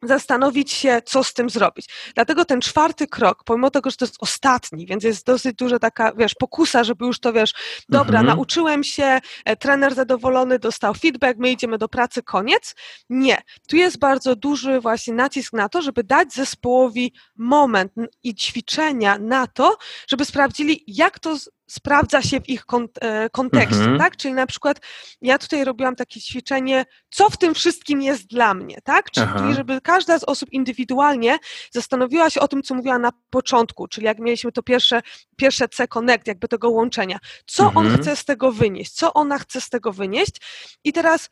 [0.02, 1.88] zastanowić się, co z tym zrobić.
[2.14, 6.12] Dlatego ten czwarty krok, pomimo tego, że to jest ostatni, więc jest dosyć duża taka,
[6.12, 7.54] wiesz, pokusa, żeby już to, wiesz,
[7.88, 8.26] dobra, mhm.
[8.26, 12.74] nauczyłem się, e, trener zadowolony, dostał feedback, my idziemy do pracy, koniec.
[13.10, 13.42] Nie.
[13.68, 19.46] Tu jest bardzo duży właśnie nacisk na to, żeby dać zespołowi moment i ćwiczenia na
[19.46, 19.76] to,
[20.08, 21.36] żeby sprawdzili, jak to
[21.70, 22.64] sprawdza się w ich
[23.00, 23.98] e, kontekście, mhm.
[23.98, 24.16] tak?
[24.16, 24.80] Czyli na przykład
[25.22, 29.10] ja tutaj robiłam takie ćwiczenie, co w tym wszystkim jest dla mnie, tak?
[29.10, 29.52] Czyli Aha.
[29.52, 31.38] żeby każda z osób indywidualnie
[31.70, 35.00] zastanowiła się o tym, co mówiła na początku, czyli jak mieliśmy to pierwsze,
[35.36, 37.18] pierwsze C Connect, jakby tego łączenia.
[37.46, 37.86] Co mhm.
[37.86, 38.92] on chce z tego wynieść?
[38.92, 40.40] Co ona chce z tego wynieść?
[40.84, 41.28] I teraz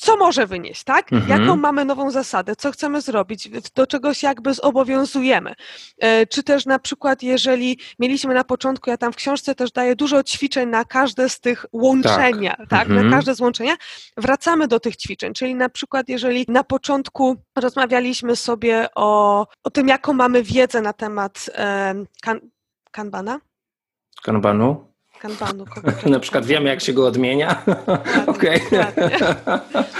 [0.00, 1.12] co może wynieść, tak?
[1.12, 1.40] Mhm.
[1.40, 5.54] Jaką mamy nową zasadę, co chcemy zrobić, do czego się jakby zobowiązujemy.
[5.98, 9.96] E, czy też na przykład, jeżeli mieliśmy na początku, ja tam w książce też daję
[9.96, 12.68] dużo ćwiczeń na każde z tych łączenia, tak?
[12.68, 12.88] tak?
[12.88, 13.10] Mhm.
[13.10, 13.76] Na każde z łączenia,
[14.16, 19.88] wracamy do tych ćwiczeń, czyli na przykład, jeżeli na początku rozmawialiśmy sobie o, o tym,
[19.88, 22.40] jaką mamy wiedzę na temat e, kan,
[22.90, 23.40] kanbana.
[24.22, 24.95] Kanbanu?
[25.16, 25.64] Kanbanu.
[26.06, 27.62] Na przykład wiemy, jak się go odmienia.
[28.26, 28.60] Okej.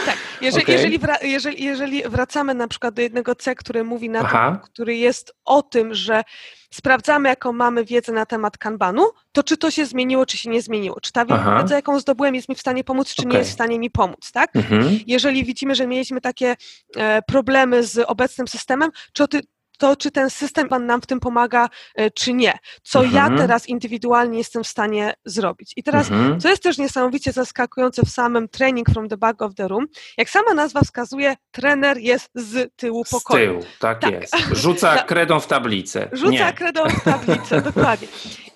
[0.07, 0.17] tak.
[0.41, 0.75] Jeżeli, okay.
[0.75, 5.33] jeżeli, jeżeli, jeżeli, wracamy na przykład do jednego C, który mówi na to, który jest
[5.45, 6.23] o tym, że
[6.71, 9.03] sprawdzamy, jaką mamy wiedzę na temat kanbanu,
[9.33, 11.01] to czy to się zmieniło, czy się nie zmieniło.
[11.01, 11.59] Czy ta Aha.
[11.59, 13.33] wiedza, jaką zdobyłem, jest mi w stanie pomóc, czy okay.
[13.33, 14.57] nie jest w stanie mi pomóc, tak?
[14.57, 14.99] Mhm.
[15.07, 16.57] Jeżeli widzimy, że mieliśmy takie
[16.97, 19.41] e, problemy z obecnym systemem, czy, ty,
[19.77, 22.59] to czy ten system nam w tym pomaga, e, czy nie.
[22.83, 23.33] Co mhm.
[23.33, 25.73] ja teraz indywidualnie jestem w stanie zrobić.
[25.77, 26.41] I teraz, mhm.
[26.41, 29.87] co jest też niesamowicie zaskakujące w samym training from the back of the room,
[30.19, 33.61] jak sama nazwa wskazuje, trener jest z tyłu pokoju.
[33.61, 34.13] Z tyłu, tak, tak.
[34.13, 34.37] jest.
[34.53, 36.09] Rzuca kredą w tablicę.
[36.13, 36.53] Rzuca nie.
[36.53, 38.09] kredą w tablicę, dokładnie.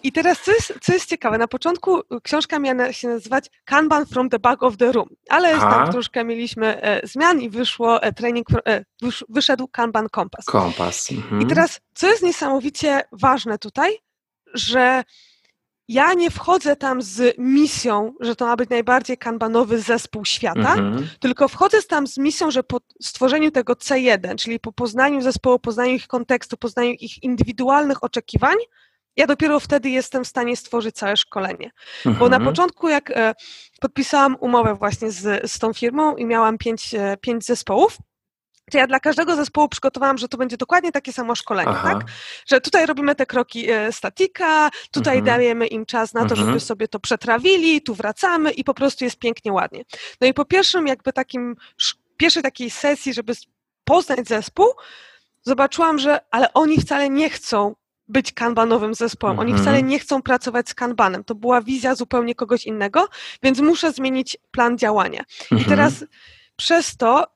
[0.03, 4.29] I teraz, co jest, co jest ciekawe, na początku książka miała się nazywać Kanban from
[4.29, 5.71] the back of the room, ale Aha.
[5.71, 10.45] tam troszkę mieliśmy e, zmian i wyszło e, training, e, wysz, wyszedł Kanban Kompas.
[10.45, 11.11] Kompas.
[11.11, 11.43] Mhm.
[11.43, 13.99] I teraz, co jest niesamowicie ważne tutaj,
[14.55, 15.05] że
[15.89, 21.09] ja nie wchodzę tam z misją, że to ma być najbardziej kanbanowy zespół świata, mhm.
[21.21, 25.93] tylko wchodzę tam z misją, że po stworzeniu tego C1, czyli po poznaniu zespołu, poznaniu
[25.93, 28.57] ich kontekstu, poznaniu ich indywidualnych oczekiwań,
[29.17, 31.71] ja dopiero wtedy jestem w stanie stworzyć całe szkolenie.
[32.07, 32.17] Mhm.
[32.17, 32.45] Bo na mhm.
[32.45, 33.35] początku, jak e,
[33.81, 37.99] podpisałam umowę właśnie z, z tą firmą i miałam pięć, e, pięć zespołów,
[38.71, 41.95] to ja dla każdego zespołu przygotowałam, że to będzie dokładnie takie samo szkolenie, Aha.
[41.95, 42.07] tak?
[42.47, 45.37] Że tutaj robimy te kroki e, statika, tutaj mhm.
[45.37, 46.47] dajemy im czas na to, mhm.
[46.47, 49.85] żeby sobie to przetrawili, tu wracamy i po prostu jest pięknie, ładnie.
[50.21, 51.57] No i po pierwszym jakby takim,
[52.17, 53.33] pierwszej takiej sesji, żeby
[53.85, 54.67] poznać zespół,
[55.43, 57.75] zobaczyłam, że ale oni wcale nie chcą
[58.11, 59.39] być kanbanowym zespołem.
[59.39, 59.87] Oni wcale mhm.
[59.87, 61.25] nie chcą pracować z kanbanem.
[61.25, 63.09] To była wizja zupełnie kogoś innego,
[63.43, 65.25] więc muszę zmienić plan działania.
[65.51, 65.69] I mhm.
[65.69, 66.05] teraz
[66.57, 67.27] przez to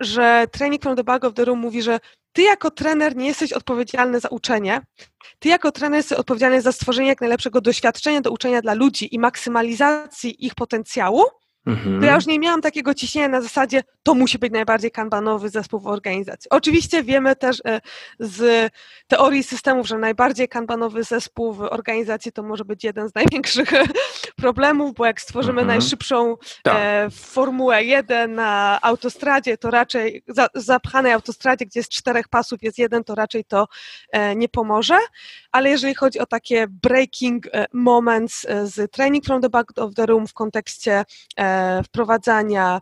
[0.00, 2.00] że Training from the Back of the Room mówi, że
[2.32, 4.80] ty jako trener nie jesteś odpowiedzialny za uczenie,
[5.38, 9.18] ty jako trener jesteś odpowiedzialny za stworzenie jak najlepszego doświadczenia do uczenia dla ludzi i
[9.18, 11.22] maksymalizacji ich potencjału,
[11.66, 12.00] Mhm.
[12.00, 15.80] To ja już nie miałam takiego ciśnienia na zasadzie, to musi być najbardziej kanbanowy zespół
[15.80, 16.50] w organizacji.
[16.50, 17.80] Oczywiście wiemy też e,
[18.18, 18.72] z
[19.06, 23.70] teorii systemów, że najbardziej kanbanowy zespół w organizacji to może być jeden z największych
[24.36, 25.78] problemów, bo jak stworzymy mhm.
[25.78, 26.76] najszybszą tak.
[26.76, 32.78] e, Formułę 1 na autostradzie, to raczej za, zapchanej autostradzie, gdzie jest czterech pasów, jest
[32.78, 33.68] jeden, to raczej to
[34.10, 34.98] e, nie pomoże.
[35.52, 39.94] Ale jeżeli chodzi o takie breaking e, moments e, z training from the back of
[39.94, 41.04] the room w kontekście
[41.36, 42.80] e, wprowadzania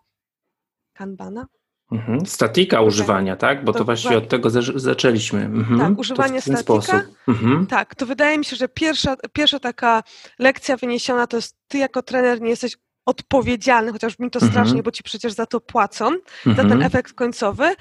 [0.93, 1.47] kanbana.
[1.93, 2.27] Mhm.
[2.27, 2.89] Statika okay.
[2.89, 3.65] używania, tak?
[3.65, 5.41] Bo to, to właściwie od tego zaczęliśmy.
[5.41, 5.81] Mhm.
[5.81, 7.03] Tak, używanie statika.
[7.29, 7.67] Mhm.
[7.67, 10.03] Tak, to wydaje mi się, że pierwsza, pierwsza taka
[10.39, 12.77] lekcja wyniesiona to jest ty jako trener nie jesteś
[13.07, 14.53] odpowiedzialny, chociaż mi to mhm.
[14.53, 16.11] strasznie, bo ci przecież za to płacą,
[16.47, 16.83] za ten mhm.
[16.83, 17.75] efekt końcowy.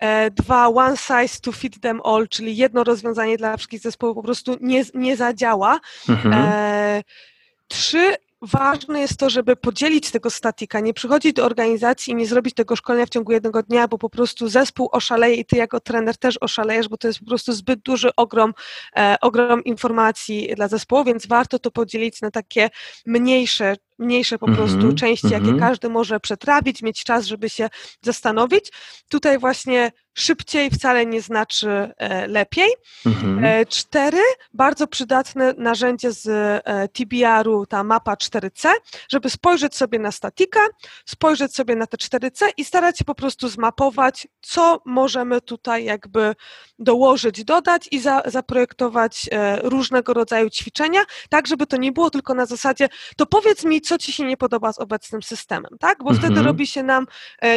[0.00, 4.22] E, dwa, one size to fit them all, czyli jedno rozwiązanie dla wszystkich zespołów po
[4.22, 5.80] prostu nie, nie zadziała.
[6.08, 6.34] Mhm.
[6.34, 7.02] E,
[7.68, 12.54] trzy, ważne jest to, żeby podzielić tego statika, nie przychodzić do organizacji i nie zrobić
[12.54, 16.16] tego szkolenia w ciągu jednego dnia, bo po prostu zespół oszaleje i ty jako trener
[16.16, 18.54] też oszalejesz, bo to jest po prostu zbyt duży ogrom,
[18.96, 22.70] e, ogrom informacji dla zespołu, więc warto to podzielić na takie
[23.06, 25.42] mniejsze mniejsze po mm -hmm, prostu części, mm -hmm.
[25.42, 25.70] jakie mhm.
[25.70, 27.68] każdy może przetrawić, mieć czas, żeby się
[28.02, 28.72] zastanowić.
[29.08, 32.68] Tutaj właśnie szybciej wcale nie znaczy e, lepiej.
[33.06, 33.44] Mhm.
[33.44, 34.22] E, cztery,
[34.54, 38.68] bardzo przydatne narzędzie z e, TBR-u, ta mapa 4C,
[39.08, 40.60] żeby spojrzeć sobie na statika,
[41.06, 46.34] spojrzeć sobie na te 4C i starać się po prostu zmapować, co możemy tutaj jakby
[46.78, 49.28] dołożyć, dodać i za, zaprojektować
[49.62, 53.98] różnego rodzaju ćwiczenia, tak żeby to nie było tylko na zasadzie, to powiedz mi, co
[53.98, 55.98] ci się nie podoba z obecnym systemem, tak?
[56.04, 56.46] Bo wtedy mhm.
[56.46, 57.06] robi się nam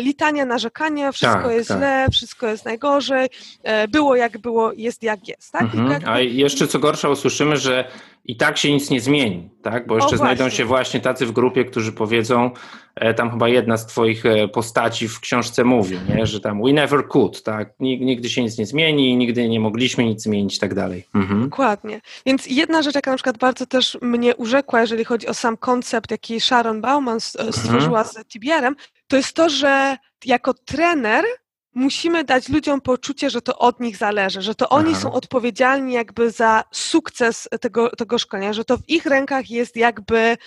[0.01, 1.77] litania, narzekania, wszystko tak, jest tak.
[1.77, 3.29] źle, wszystko jest najgorzej,
[3.63, 5.51] e, było jak było, jest jak jest.
[5.51, 5.61] Tak?
[5.61, 6.01] Mhm.
[6.05, 7.91] A jeszcze co gorsza usłyszymy, że
[8.25, 9.88] i tak się nic nie zmieni, tak?
[9.88, 12.51] Bo jeszcze znajdą się właśnie tacy w grupie, którzy powiedzą,
[12.95, 16.25] e, tam chyba jedna z twoich e, postaci w książce mówi, nie?
[16.25, 17.73] że tam we never could, tak?
[17.79, 21.07] Nigdy się nic nie zmieni, nigdy nie mogliśmy nic zmienić i tak dalej.
[21.15, 21.43] Mhm.
[21.43, 22.01] Dokładnie.
[22.25, 26.12] Więc jedna rzecz, jaka na przykład bardzo też mnie urzekła, jeżeli chodzi o sam koncept,
[26.12, 27.19] jaki Sharon Bauman
[27.51, 28.05] stworzyła mhm.
[28.05, 28.75] z TBR-em,
[29.07, 31.25] to jest to, że jako trener
[31.73, 35.01] musimy dać ludziom poczucie, że to od nich zależy, że to oni Aha.
[35.01, 40.38] są odpowiedzialni jakby za sukces tego, tego szkolenia, że to w ich rękach jest jakby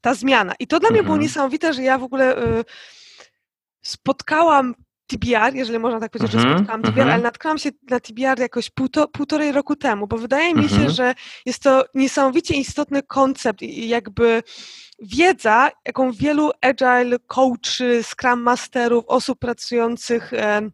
[0.00, 0.54] ta zmiana.
[0.58, 0.92] I to dla mhm.
[0.94, 1.22] mnie było mhm.
[1.22, 2.64] niesamowite, że ja w ogóle y,
[3.82, 4.74] spotkałam
[5.06, 8.70] TBR, jeżeli można tak powiedzieć, że mhm, spotkałam TBR, ale natknęłam się na TBR jakoś
[8.70, 11.14] półto, półtorej roku temu, bo wydaje mi się, że
[11.46, 14.42] jest to niesamowicie istotny koncept i jakby
[15.04, 20.70] wiedza, jaką wielu agile coachy, scrum masterów, osób pracujących e,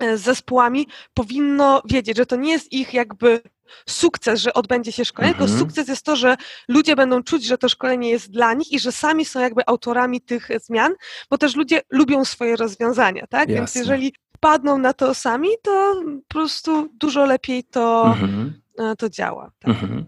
[0.00, 3.40] z zespołami powinno wiedzieć, że to nie jest ich jakby
[3.88, 5.48] sukces, że odbędzie się szkolenie, mhm.
[5.48, 6.36] tylko sukces jest to, że
[6.68, 10.20] ludzie będą czuć, że to szkolenie jest dla nich i że sami są jakby autorami
[10.20, 10.92] tych zmian,
[11.30, 13.48] bo też ludzie lubią swoje rozwiązania, tak?
[13.48, 13.54] Jasne.
[13.54, 18.60] Więc jeżeli padną na to sami, to po prostu dużo lepiej to, mhm.
[18.78, 19.50] E, to działa.
[19.58, 19.70] Tak?
[19.70, 20.06] Mhm.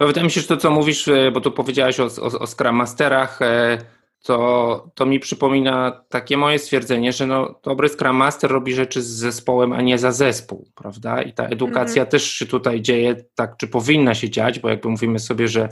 [0.00, 2.46] No, wydaje mi się, że to, co mówisz, e, bo tu powiedziałaś o, o, o
[2.46, 3.78] Scrum Masterach, e,
[4.22, 9.06] to, to mi przypomina takie moje stwierdzenie, że no, dobry Scrum Master robi rzeczy z
[9.06, 11.22] zespołem, a nie za zespół, prawda?
[11.22, 12.10] I ta edukacja mhm.
[12.10, 15.68] też się tutaj dzieje tak, czy powinna się dziać, bo jakby mówimy sobie, że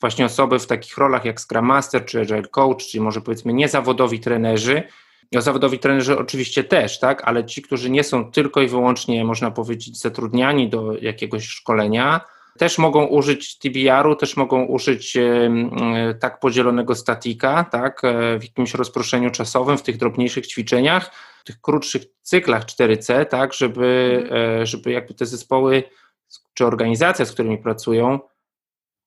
[0.00, 4.20] właśnie osoby w takich rolach jak Scrum Master czy Agile Coach, czy może powiedzmy niezawodowi
[4.20, 4.82] trenerzy,
[5.32, 9.50] no, zawodowi trenerzy oczywiście też, tak, ale ci, którzy nie są tylko i wyłącznie, można
[9.50, 12.20] powiedzieć, zatrudniani do jakiegoś szkolenia,
[12.58, 15.16] też mogą użyć TBR-u, też mogą użyć
[16.20, 21.60] tak podzielonego statika, tak, e, w jakimś rozproszeniu czasowym, w tych drobniejszych ćwiczeniach, w tych
[21.60, 24.22] krótszych cyklach 4C, tak, żeby,
[24.60, 25.82] e, żeby jakby te zespoły
[26.54, 28.20] czy organizacje, z którymi pracują,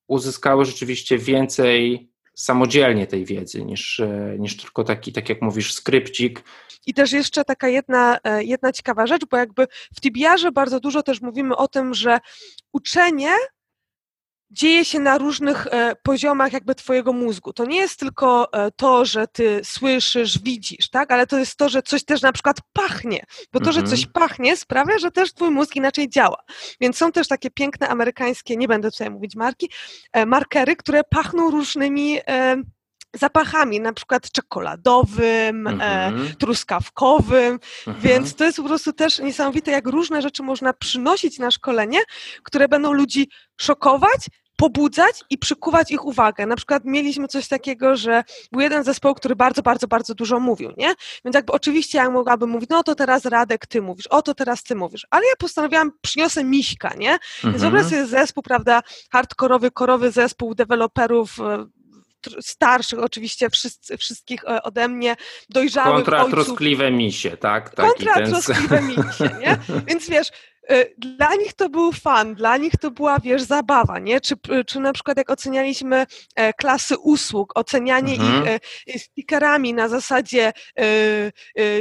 [0.08, 6.44] uzyskały rzeczywiście więcej samodzielnie tej wiedzy niż, e, niż tylko taki, tak jak mówisz, skrypcik.
[6.88, 11.22] I też jeszcze taka jedna, jedna ciekawa rzecz, bo jakby w TBR-ze bardzo dużo też
[11.22, 12.20] mówimy o tym, że
[12.74, 13.32] uczenie
[14.52, 17.54] dzieje się na różnych e, poziomach jakby twojego mózgu.
[17.54, 21.70] To nie jest tylko e, to, że ty słyszysz, widzisz, tak, ale to jest to,
[21.70, 23.74] że coś też na przykład pachnie, bo to, mhm.
[23.86, 26.38] że coś pachnie sprawia, że też twój mózg inaczej działa.
[26.82, 29.70] Więc są też takie piękne amerykańskie, nie będę tutaj mówić marki,
[30.12, 32.20] e, markery, które pachną różnymi
[33.20, 35.82] zapachami, na przykład czekoladowym, mhm.
[35.82, 38.04] e, truskawkowym, mhm.
[38.04, 42.00] więc to jest po prostu też niesamowite, jak różne rzeczy można przynosić na szkolenie,
[42.44, 46.46] które będą ludzi szokować, pobudzać i przykuwać ich uwagę.
[46.46, 50.72] Na przykład mieliśmy coś takiego, że był jeden zespoł, który bardzo, bardzo, bardzo dużo mówił,
[50.78, 50.94] nie?
[51.26, 54.64] Więc jakby oczywiście ja mogłabym mówić, no to teraz Radek, ty mówisz, o to teraz
[54.64, 57.12] ty mówisz, ale ja postanowiłam, przyniosę Miśka, nie?
[57.12, 57.54] Mhm.
[57.54, 61.66] Więc wyobraź sobie zespół, prawda, hardkorowy, korowy zespół deweloperów e,
[62.42, 65.16] starszych oczywiście wszyscy, wszystkich e, ode mnie,
[65.50, 66.34] dojrzałych Kontra ojców.
[66.34, 67.70] troskliwe misie, tak?
[67.76, 68.32] Taki Kontra ten...
[68.32, 69.58] troskliwe misie, nie?
[69.88, 70.32] Więc wiesz,
[70.70, 74.22] e, dla nich to był fan, dla nich to była, wiesz, zabawa, nie?
[74.22, 74.36] Czy,
[74.68, 78.60] czy na przykład jak ocenialiśmy e, klasy usług, ocenianie mhm.
[78.88, 80.54] ich stickerami na zasadzie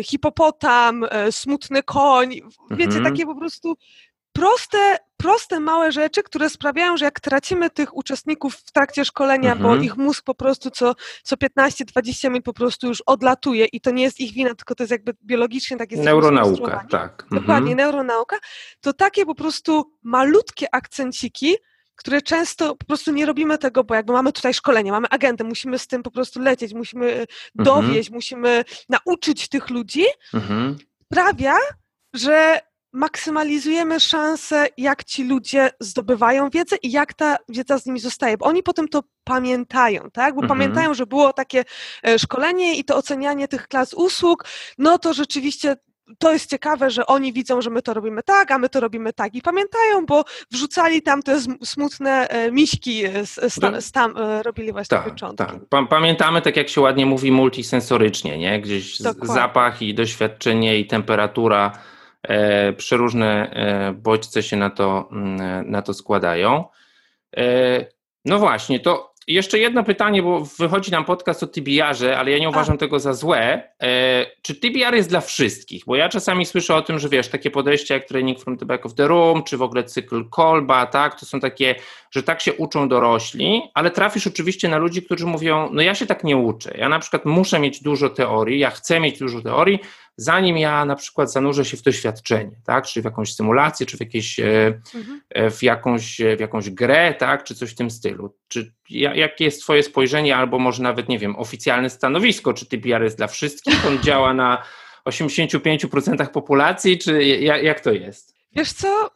[0.05, 3.05] hipopotam, smutny koń, wiecie, mhm.
[3.05, 3.77] takie po prostu
[4.35, 9.79] proste, proste, małe rzeczy, które sprawiają, że jak tracimy tych uczestników w trakcie szkolenia, mhm.
[9.79, 13.91] bo ich mózg po prostu co, co 15-20 minut po prostu już odlatuje i to
[13.91, 16.05] nie jest ich wina, tylko to jest jakby biologicznie tak jest.
[16.05, 17.23] Neuronauka, tak.
[17.23, 17.41] Mhm.
[17.41, 18.37] Dokładnie, neuronauka.
[18.81, 21.55] To takie po prostu malutkie akcenciki,
[21.97, 25.79] które często po prostu nie robimy tego, bo jakby mamy tutaj szkolenie, mamy agentę, musimy
[25.79, 27.27] z tym po prostu lecieć, musimy mhm.
[27.55, 30.77] dowieść, musimy nauczyć tych ludzi, mhm.
[31.05, 31.57] sprawia,
[32.15, 32.61] że
[32.95, 38.47] maksymalizujemy szanse, jak ci ludzie zdobywają wiedzę i jak ta wiedza z nimi zostaje, bo
[38.47, 40.35] oni potem to pamiętają, tak?
[40.35, 40.59] Bo mhm.
[40.59, 41.65] pamiętają, że było takie
[42.07, 44.45] e, szkolenie i to ocenianie tych klas usług,
[44.79, 45.77] no to rzeczywiście
[46.19, 49.13] to jest ciekawe, że oni widzą, że my to robimy tak, a my to robimy
[49.13, 49.35] tak.
[49.35, 53.13] I pamiętają, bo wrzucali tam te smutne e, miśki, e,
[53.93, 55.47] tam, robili właśnie tak, początki.
[55.71, 55.89] Tak.
[55.89, 58.61] Pamiętamy, tak jak się ładnie mówi, multisensorycznie, nie?
[58.61, 61.73] Gdzieś zapach i doświadczenie i temperatura
[62.77, 66.65] przeróżne e, bodźce się na to, mm, na to składają.
[67.37, 67.87] E,
[68.25, 72.49] no właśnie, to jeszcze jedno pytanie, bo wychodzi nam podcast o TBR-ze, ale ja nie
[72.49, 72.79] uważam A.
[72.79, 73.69] tego za złe.
[74.43, 75.85] Czy TBR jest dla wszystkich?
[75.87, 78.87] Bo ja czasami słyszę o tym, że wiesz, takie podejście jak Training from the Back
[78.87, 81.75] of the Room, czy w ogóle cykl Kolba, tak, to są takie,
[82.11, 86.07] że tak się uczą dorośli, ale trafisz oczywiście na ludzi, którzy mówią, no ja się
[86.07, 86.75] tak nie uczę.
[86.79, 89.79] Ja na przykład muszę mieć dużo teorii, ja chcę mieć dużo teorii,
[90.17, 94.01] zanim ja na przykład zanurzę się w doświadczenie, tak, czy w jakąś symulację, czy w,
[94.01, 95.21] jakieś, e, mhm.
[95.31, 98.37] E, w, jakąś, e, w jakąś grę, tak, czy coś w tym stylu.
[98.49, 103.17] Czy, jakie jest twoje spojrzenie, albo może nawet, nie wiem, oficjalne stanowisko, czy TPR jest
[103.17, 104.63] dla wszystkich, on działa na
[105.09, 108.35] 85% populacji, czy jak, jak to jest?
[108.53, 109.11] Wiesz co,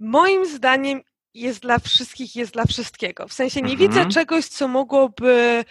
[0.00, 1.00] moim zdaniem
[1.34, 3.28] jest dla wszystkich, jest dla wszystkiego.
[3.28, 3.90] W sensie nie mhm.
[3.90, 5.64] widzę czegoś, co mogłoby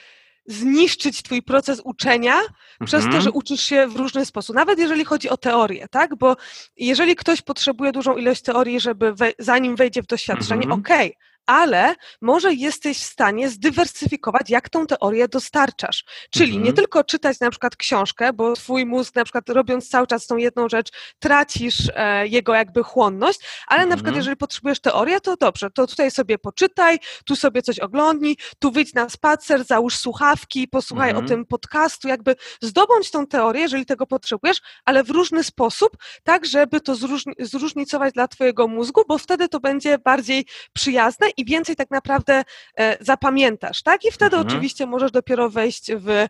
[0.50, 2.54] zniszczyć twój proces uczenia mhm.
[2.86, 3.24] przez to, mhm.
[3.24, 4.56] że uczysz się w różny sposób.
[4.56, 6.16] Nawet jeżeli chodzi o teorię, tak?
[6.16, 6.36] Bo
[6.78, 10.80] jeżeli ktoś potrzebuje dużą ilość teorii, żeby we, zanim wejdzie w doświadczenie, mhm.
[10.80, 16.04] okej, okay, ale może jesteś w stanie zdywersyfikować, jak tą teorię dostarczasz.
[16.30, 16.64] Czyli mhm.
[16.66, 20.38] nie tylko czytać na przykład książkę, bo twój mózg na przykład robiąc cały czas tą
[20.38, 23.90] jedną rzecz, tracisz e, jego jakby chłonność, ale mhm.
[23.90, 24.20] na przykład mhm.
[24.20, 28.94] jeżeli potrzebujesz teorię, to dobrze, to tutaj sobie poczytaj, tu sobie coś oglądnij, tu wyjdź
[28.94, 31.26] na spacer, załóż słuchawki, posłuchaj mhm.
[31.26, 36.46] o tym podcastu, jakby zdobądź tą teorię, jeżeli tego potrzebujesz, ale w różny sposób, tak
[36.46, 41.76] żeby to zróżni zróżnicować dla twojego mózgu, bo wtedy to będzie bardziej przyjazne i więcej
[41.76, 42.44] tak naprawdę
[42.78, 44.06] e, zapamiętasz, tak?
[44.06, 44.48] I wtedy mhm.
[44.48, 46.28] oczywiście możesz dopiero wejść w, e,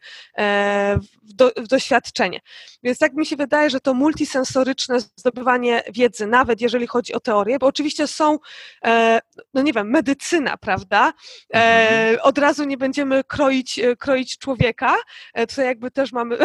[1.23, 2.39] w, do, w, doświadczenie.
[2.83, 7.59] Więc tak mi się wydaje, że to multisensoryczne zdobywanie wiedzy, nawet jeżeli chodzi o teorię,
[7.59, 8.39] bo oczywiście są,
[8.85, 9.19] e,
[9.53, 11.13] no nie wiem, medycyna, prawda?
[11.49, 12.17] Mhm.
[12.21, 14.95] Od razu nie będziemy kroić, kroić człowieka,
[15.49, 16.37] tutaj jakby też mamy...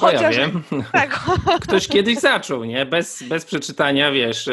[0.00, 0.22] Chociaż...
[0.22, 0.62] ja wiem.
[0.92, 1.20] Tak.
[1.60, 2.86] Ktoś kiedyś zaczął, nie?
[2.86, 4.48] Bez, bez przeczytania, wiesz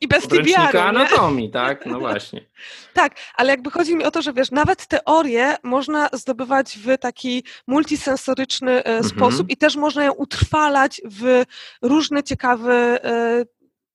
[0.00, 0.76] i bez TBR.
[0.76, 1.86] anatomii, tak?
[1.86, 2.46] No właśnie.
[2.94, 7.44] tak, ale jakby chodzi mi o to, że wiesz, nawet teorię można zdobywać w taki
[7.66, 9.04] multisensoryczny e, mhm.
[9.04, 11.42] sposób i też można ją utrwalać w
[11.82, 13.44] różny ciekawy e,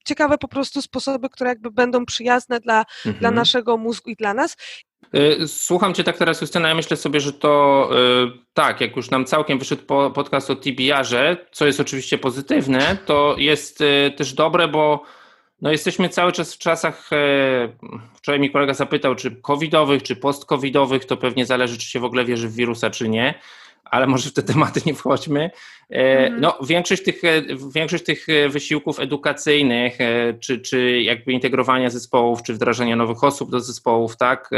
[0.08, 3.16] ciekawe po prostu sposoby, które jakby będą przyjazne dla, mhm.
[3.16, 4.58] dla naszego mózgu i dla nas.
[5.16, 7.90] Y, słucham Cię tak teraz, Justyna, ja myślę sobie, że to
[8.26, 9.84] y, tak, jak już nam całkiem wyszedł
[10.14, 15.04] podcast o TBR-ze, co jest oczywiście pozytywne, to jest y, też dobre, bo
[15.62, 17.18] no jesteśmy cały czas w czasach, e,
[18.14, 22.26] wczoraj mi kolega zapytał, czy covidowych, czy post-covidowych, to pewnie zależy, czy się w ogóle
[22.26, 23.34] wierzy w wirusa, czy nie
[23.92, 25.50] ale może w te tematy nie wchodźmy.
[25.90, 26.42] Mm.
[26.42, 27.42] No, większość tych, e,
[27.74, 29.98] większość tych e, wysiłków edukacyjnych,
[30.40, 34.50] czy, czy jakby integrowania zespołów, czy wdrażania nowych osób do zespołów, tak,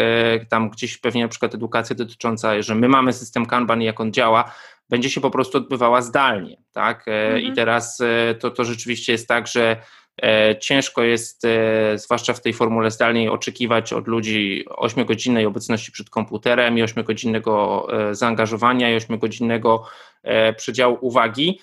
[0.49, 4.13] tam gdzieś pewnie na przykład edukacja dotycząca, że my mamy system Kanban i jak on
[4.13, 4.51] działa,
[4.89, 7.55] będzie się po prostu odbywała zdalnie, tak, i mhm.
[7.55, 8.01] teraz
[8.39, 9.77] to, to rzeczywiście jest tak, że E,
[10.59, 16.77] ciężko jest, e, zwłaszcza w tej formule zdalnej, oczekiwać od ludzi 8-godzinnej obecności przed komputerem
[16.77, 19.79] i 8-godzinnego e, zaangażowania i 8-godzinnego
[20.57, 21.59] przedziału uwagi.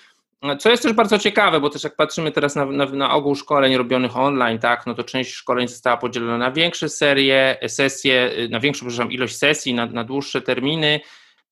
[0.59, 3.77] Co jest też bardzo ciekawe, bo też jak patrzymy teraz na, na, na, ogół szkoleń
[3.77, 9.09] robionych online, tak, no to część szkoleń została podzielona na większe serie, sesje, na większą,
[9.09, 10.99] ilość sesji, na, na dłuższe terminy.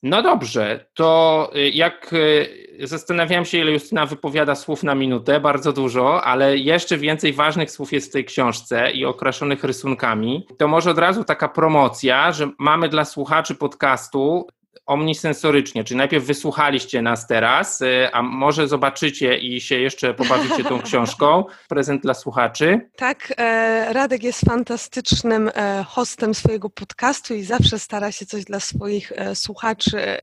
[0.03, 5.73] No dobrze, to y, jak y, zastanawiam się, ile Justyna wypowiada słów na minutę, bardzo
[5.73, 10.91] dużo, ale jeszcze więcej ważnych słów jest w tej książce i okraszonych rysunkami, to może
[10.91, 14.47] od razu taka promocja, że mamy dla słuchaczy podcastu
[14.85, 20.81] omnisensorycznie, czyli najpierw wysłuchaliście nas teraz, y, a może zobaczycie i się jeszcze pobawicie tą
[20.87, 21.45] książką.
[21.67, 22.89] Prezent dla słuchaczy.
[22.95, 28.59] Tak, e, Radek jest fantastycznym e, hostem swojego podcastu i zawsze stara się coś dla
[28.59, 30.17] swoich e, słuchaczy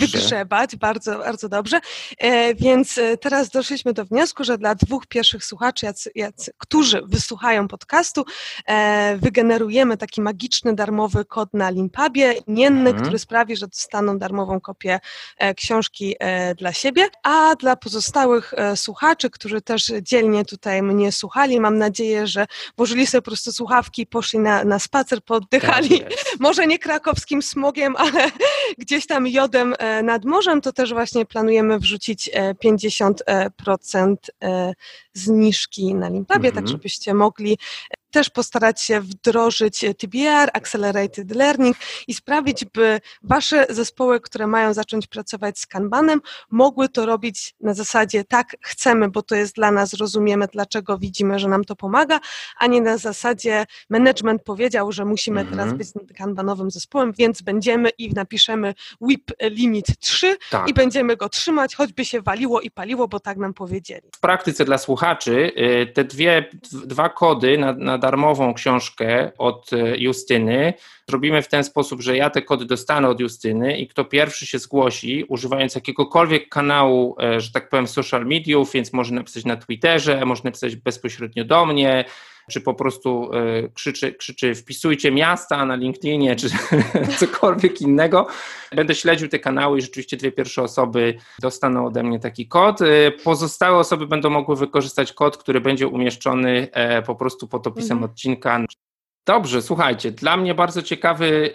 [0.00, 0.76] wygrzebać.
[0.76, 1.80] Bardzo, bardzo dobrze.
[2.56, 8.24] Więc teraz doszliśmy do wniosku, że dla dwóch pierwszych słuchaczy, jacy, jacy, którzy wysłuchają podcastu,
[9.16, 13.02] wygenerujemy taki magiczny, darmowy kod na Limpabie, nienny, mhm.
[13.02, 15.00] który sprawi, że dostaną darmową kopię
[15.38, 21.12] e, książki e, dla siebie, a dla pozostałych e, słuchaczy, którzy też dzielnie tutaj mnie
[21.12, 26.10] słuchali, mam nadzieję, że włożyli sobie po prostu słuchawki poszli na, na spacer, poddychali, tak
[26.40, 28.30] może nie krakowskim smogiem, ale
[28.78, 32.30] gdzieś tam jodem nad morzem, to też właśnie planujemy wrzucić
[32.64, 34.16] 50%
[35.12, 36.64] zniżki na Limpabie, tak mhm.
[36.64, 37.58] tak żebyście mogli
[38.12, 41.76] też postarać się wdrożyć TBR, Accelerated Learning
[42.08, 47.74] i sprawić, by Wasze zespoły, które mają zacząć pracować z Kanbanem, mogły to robić na
[47.74, 52.20] zasadzie tak, chcemy, bo to jest dla nas, rozumiemy, dlaczego widzimy, że nam to pomaga,
[52.58, 55.58] a nie na zasadzie management powiedział, że musimy mhm.
[55.58, 60.68] teraz być kanbanowym zespołem, więc będziemy i napiszemy WIP limit 3 tak.
[60.68, 64.08] i będziemy go trzymać, choćby się waliło i paliło, bo tak nam powiedzieli.
[64.16, 69.96] W praktyce dla słuchaczy y, te dwie, dwa kody na, na darmową książkę od e,
[69.96, 70.74] Justyny.
[71.08, 74.58] Zrobimy w ten sposób, że ja te kody dostanę od Justyny i kto pierwszy się
[74.58, 80.24] zgłosi, używając jakiegokolwiek kanału, e, że tak powiem, social mediów, więc może napisać na Twitterze,
[80.24, 82.04] może napisać bezpośrednio do mnie,
[82.52, 86.48] czy po prostu e, krzyczy, krzyczy wpisujcie miasta na LinkedInie, czy
[87.20, 88.26] cokolwiek innego.
[88.76, 92.82] Będę śledził te kanały i rzeczywiście dwie pierwsze osoby dostaną ode mnie taki kod.
[92.82, 97.96] E, pozostałe osoby będą mogły wykorzystać kod, który będzie umieszczony e, po prostu pod opisem
[97.98, 98.10] mhm.
[98.10, 98.60] odcinka.
[99.26, 101.52] Dobrze, słuchajcie, dla mnie bardzo ciekawy,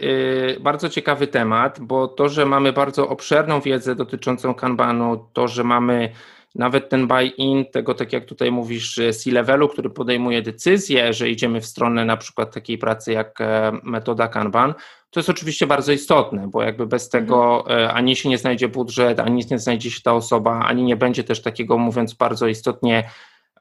[0.60, 6.12] bardzo ciekawy temat, bo to, że mamy bardzo obszerną wiedzę dotyczącą Kanbanu, to, że mamy
[6.58, 11.66] nawet ten buy-in tego, tak jak tutaj mówisz, C-levelu, który podejmuje decyzję, że idziemy w
[11.66, 14.74] stronę na przykład takiej pracy jak e, metoda Kanban,
[15.10, 17.24] to jest oczywiście bardzo istotne, bo jakby bez mhm.
[17.24, 17.98] tego mhm.
[17.98, 21.42] ani się nie znajdzie budżet, ani nie znajdzie się ta osoba, ani nie będzie też
[21.42, 23.10] takiego, mówiąc bardzo istotnie,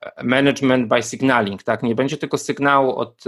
[0.00, 1.82] e, management by signaling, tak?
[1.82, 3.24] Nie będzie tego sygnału od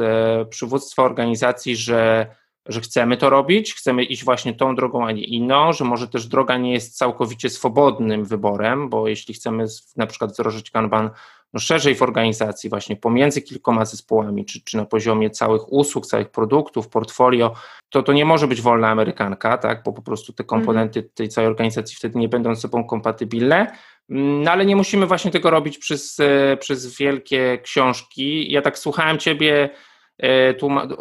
[0.51, 2.27] przywództwa organizacji, że
[2.69, 6.27] że chcemy to robić, chcemy iść właśnie tą drogą, a nie inną, że może też
[6.27, 9.65] droga nie jest całkowicie swobodnym wyborem, bo jeśli chcemy
[9.97, 11.11] na przykład wdrożyć Kanban
[11.53, 16.31] no szerzej w organizacji, właśnie pomiędzy kilkoma zespołami, czy, czy na poziomie całych usług, całych
[16.31, 17.55] produktów, portfolio,
[17.89, 21.15] to to nie może być wolna amerykanka, tak, bo po prostu te komponenty mhm.
[21.15, 23.67] tej całej organizacji wtedy nie będą ze sobą kompatybilne.
[24.09, 28.53] No ale nie musimy właśnie tego robić przez, e, przez wielkie książki.
[28.53, 29.71] Ja tak słuchałem Ciebie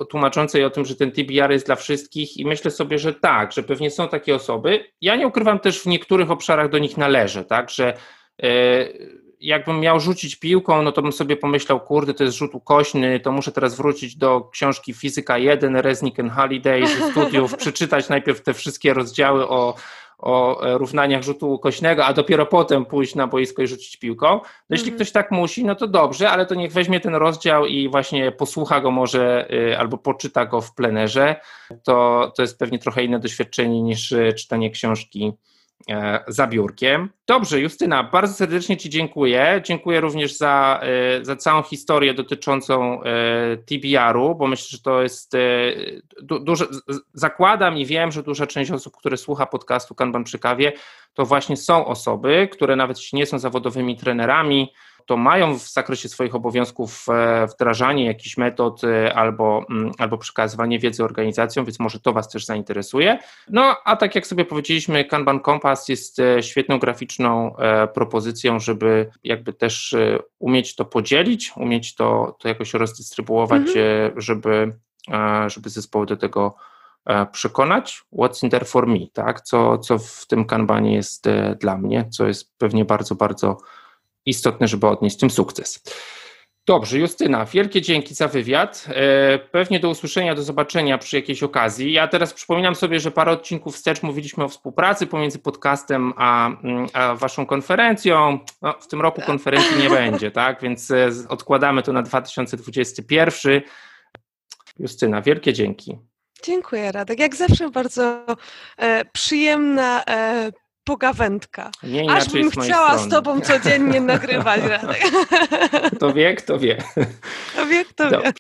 [0.10, 3.64] tłumaczącej o tym, że ten TBR jest dla wszystkich i myślę sobie, że tak, że
[3.64, 4.86] pewnie są takie osoby.
[5.02, 7.98] Ja nie ukrywam też w niektórych obszarach do nich należę, tak, że
[8.44, 8.48] e,
[9.40, 13.32] jakbym miał rzucić piłką, no to bym sobie pomyślał, kurde, to jest rzut ukośny, to
[13.32, 18.54] muszę teraz wrócić do książki Fizyka 1, Resnick and Holiday ze studiów, przeczytać najpierw te
[18.54, 19.76] wszystkie rozdziały o
[20.18, 24.28] o e, równaniach rzutu ukośnego, a dopiero potem pójść na boisko i rzucić piłką.
[24.30, 24.96] No jeśli mhm.
[24.96, 28.82] ktoś tak musi, no to dobrze, ale to niech weźmie ten rozdział i właśnie posłucha
[28.82, 31.36] go może y, albo poczyta go w plenerze.
[31.84, 35.57] To, to jest pewnie trochę inne doświadczenie niż y, czytanie książki e,
[36.28, 37.10] za biurkiem.
[37.28, 39.62] Dobrze, Justyna, bardzo serdecznie Ci dziękuję.
[39.66, 43.02] Dziękuję również za, e, za całą historię dotyczącą
[43.66, 45.34] TBR-u, bo myślę, że to jest
[46.22, 46.66] duże,
[47.14, 50.74] zakładam i wiem, że duża część osób, które słucha podcastu Kanban przy kawie,
[51.14, 54.74] to właśnie są osoby, które nawet jeśli nie są zawodowymi trenerami,
[55.08, 60.80] to mają w zakresie swoich obowiązków e, wdrażanie jakichś metod e, albo, mm, albo przekazywanie
[60.80, 63.20] wiedzy organizacjom, więc może to Was też zainteresuje.
[63.50, 67.56] No a tak jak sobie powiedzieliśmy, Kanban Compass jest e, świetną graficzną
[67.94, 69.96] propozycją, żeby jakby też
[70.40, 74.22] umieć to podzielić, umieć to, to jakoś rozdystrybuować, mhm.
[74.22, 74.74] żeby,
[75.48, 76.56] żeby zespoły do tego
[77.32, 79.42] przekonać, what's in there for me, tak?
[79.42, 81.26] co, co w tym kanbanie jest
[81.60, 83.58] dla mnie, co jest pewnie bardzo, bardzo
[84.28, 85.84] istotne, żeby odnieść tym sukces.
[86.68, 88.86] Dobrze, Justyna, wielkie dzięki za wywiad.
[88.90, 91.94] E, pewnie do usłyszenia, do zobaczenia przy jakiejś okazji.
[91.94, 96.88] Ja teraz przypominam sobie, że parę odcinków wstecz mówiliśmy o współpracy pomiędzy podcastem a, mm,
[96.94, 98.40] a waszą konferencją.
[98.62, 100.62] No, w tym roku konferencji nie będzie, tak?
[100.62, 103.62] Więc e, odkładamy to na 2021.
[104.80, 105.98] Justyna, wielkie dzięki.
[106.44, 107.20] Dziękuję, Radek.
[107.20, 108.26] Jak zawsze bardzo
[108.78, 110.52] e, przyjemna e,
[110.88, 111.72] pogawędka.
[111.84, 113.04] Nie Aż bym chciała strony.
[113.04, 115.04] z tobą codziennie nagrywać, Radek.
[116.00, 116.78] To wie, kto wie.
[117.56, 118.34] To wie, kto wie.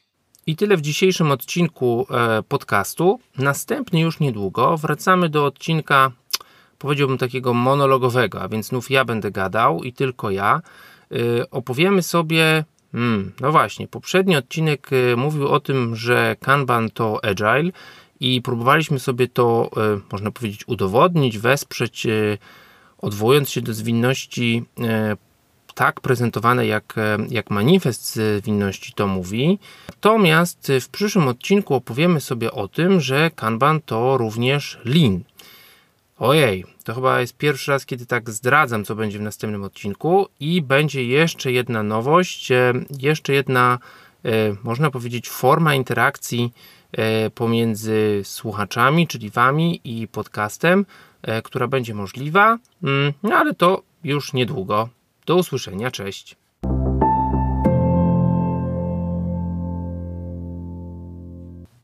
[0.48, 3.20] I tyle w dzisiejszym odcinku e, podcastu.
[3.38, 4.78] Następny już niedługo.
[4.78, 6.12] Wracamy do odcinka,
[6.80, 10.62] powiedziałbym takiego monologowego, a więc znów ja będę gadał i tylko ja.
[11.12, 17.20] E, opowiemy sobie Hmm, no właśnie, poprzedni odcinek e, mówił o tym, że Kanban to
[17.26, 17.72] agile
[18.20, 22.38] i próbowaliśmy sobie to, e, można powiedzieć, udowodnić, wesprzeć, e,
[22.98, 25.18] odwołując się do zwinności e,
[25.76, 26.96] tak prezentowane, jak,
[27.30, 29.60] jak manifest zwinności to mówi.
[29.90, 35.24] Natomiast w przyszłym odcinku opowiemy sobie o tym, że Kanban to również Lean.
[36.20, 40.62] Ojej, to chyba jest pierwszy raz, kiedy tak zdradzam, co będzie w następnym odcinku i
[40.62, 42.50] będzie jeszcze jedna nowość,
[43.00, 43.80] jeszcze jedna,
[44.64, 46.54] można powiedzieć, forma interakcji
[47.36, 50.86] pomiędzy słuchaczami, czyli Wami i podcastem,
[51.22, 54.90] e, która będzie możliwa, mm, no ale to już niedługo.
[55.26, 56.36] Do usłyszenia, cześć.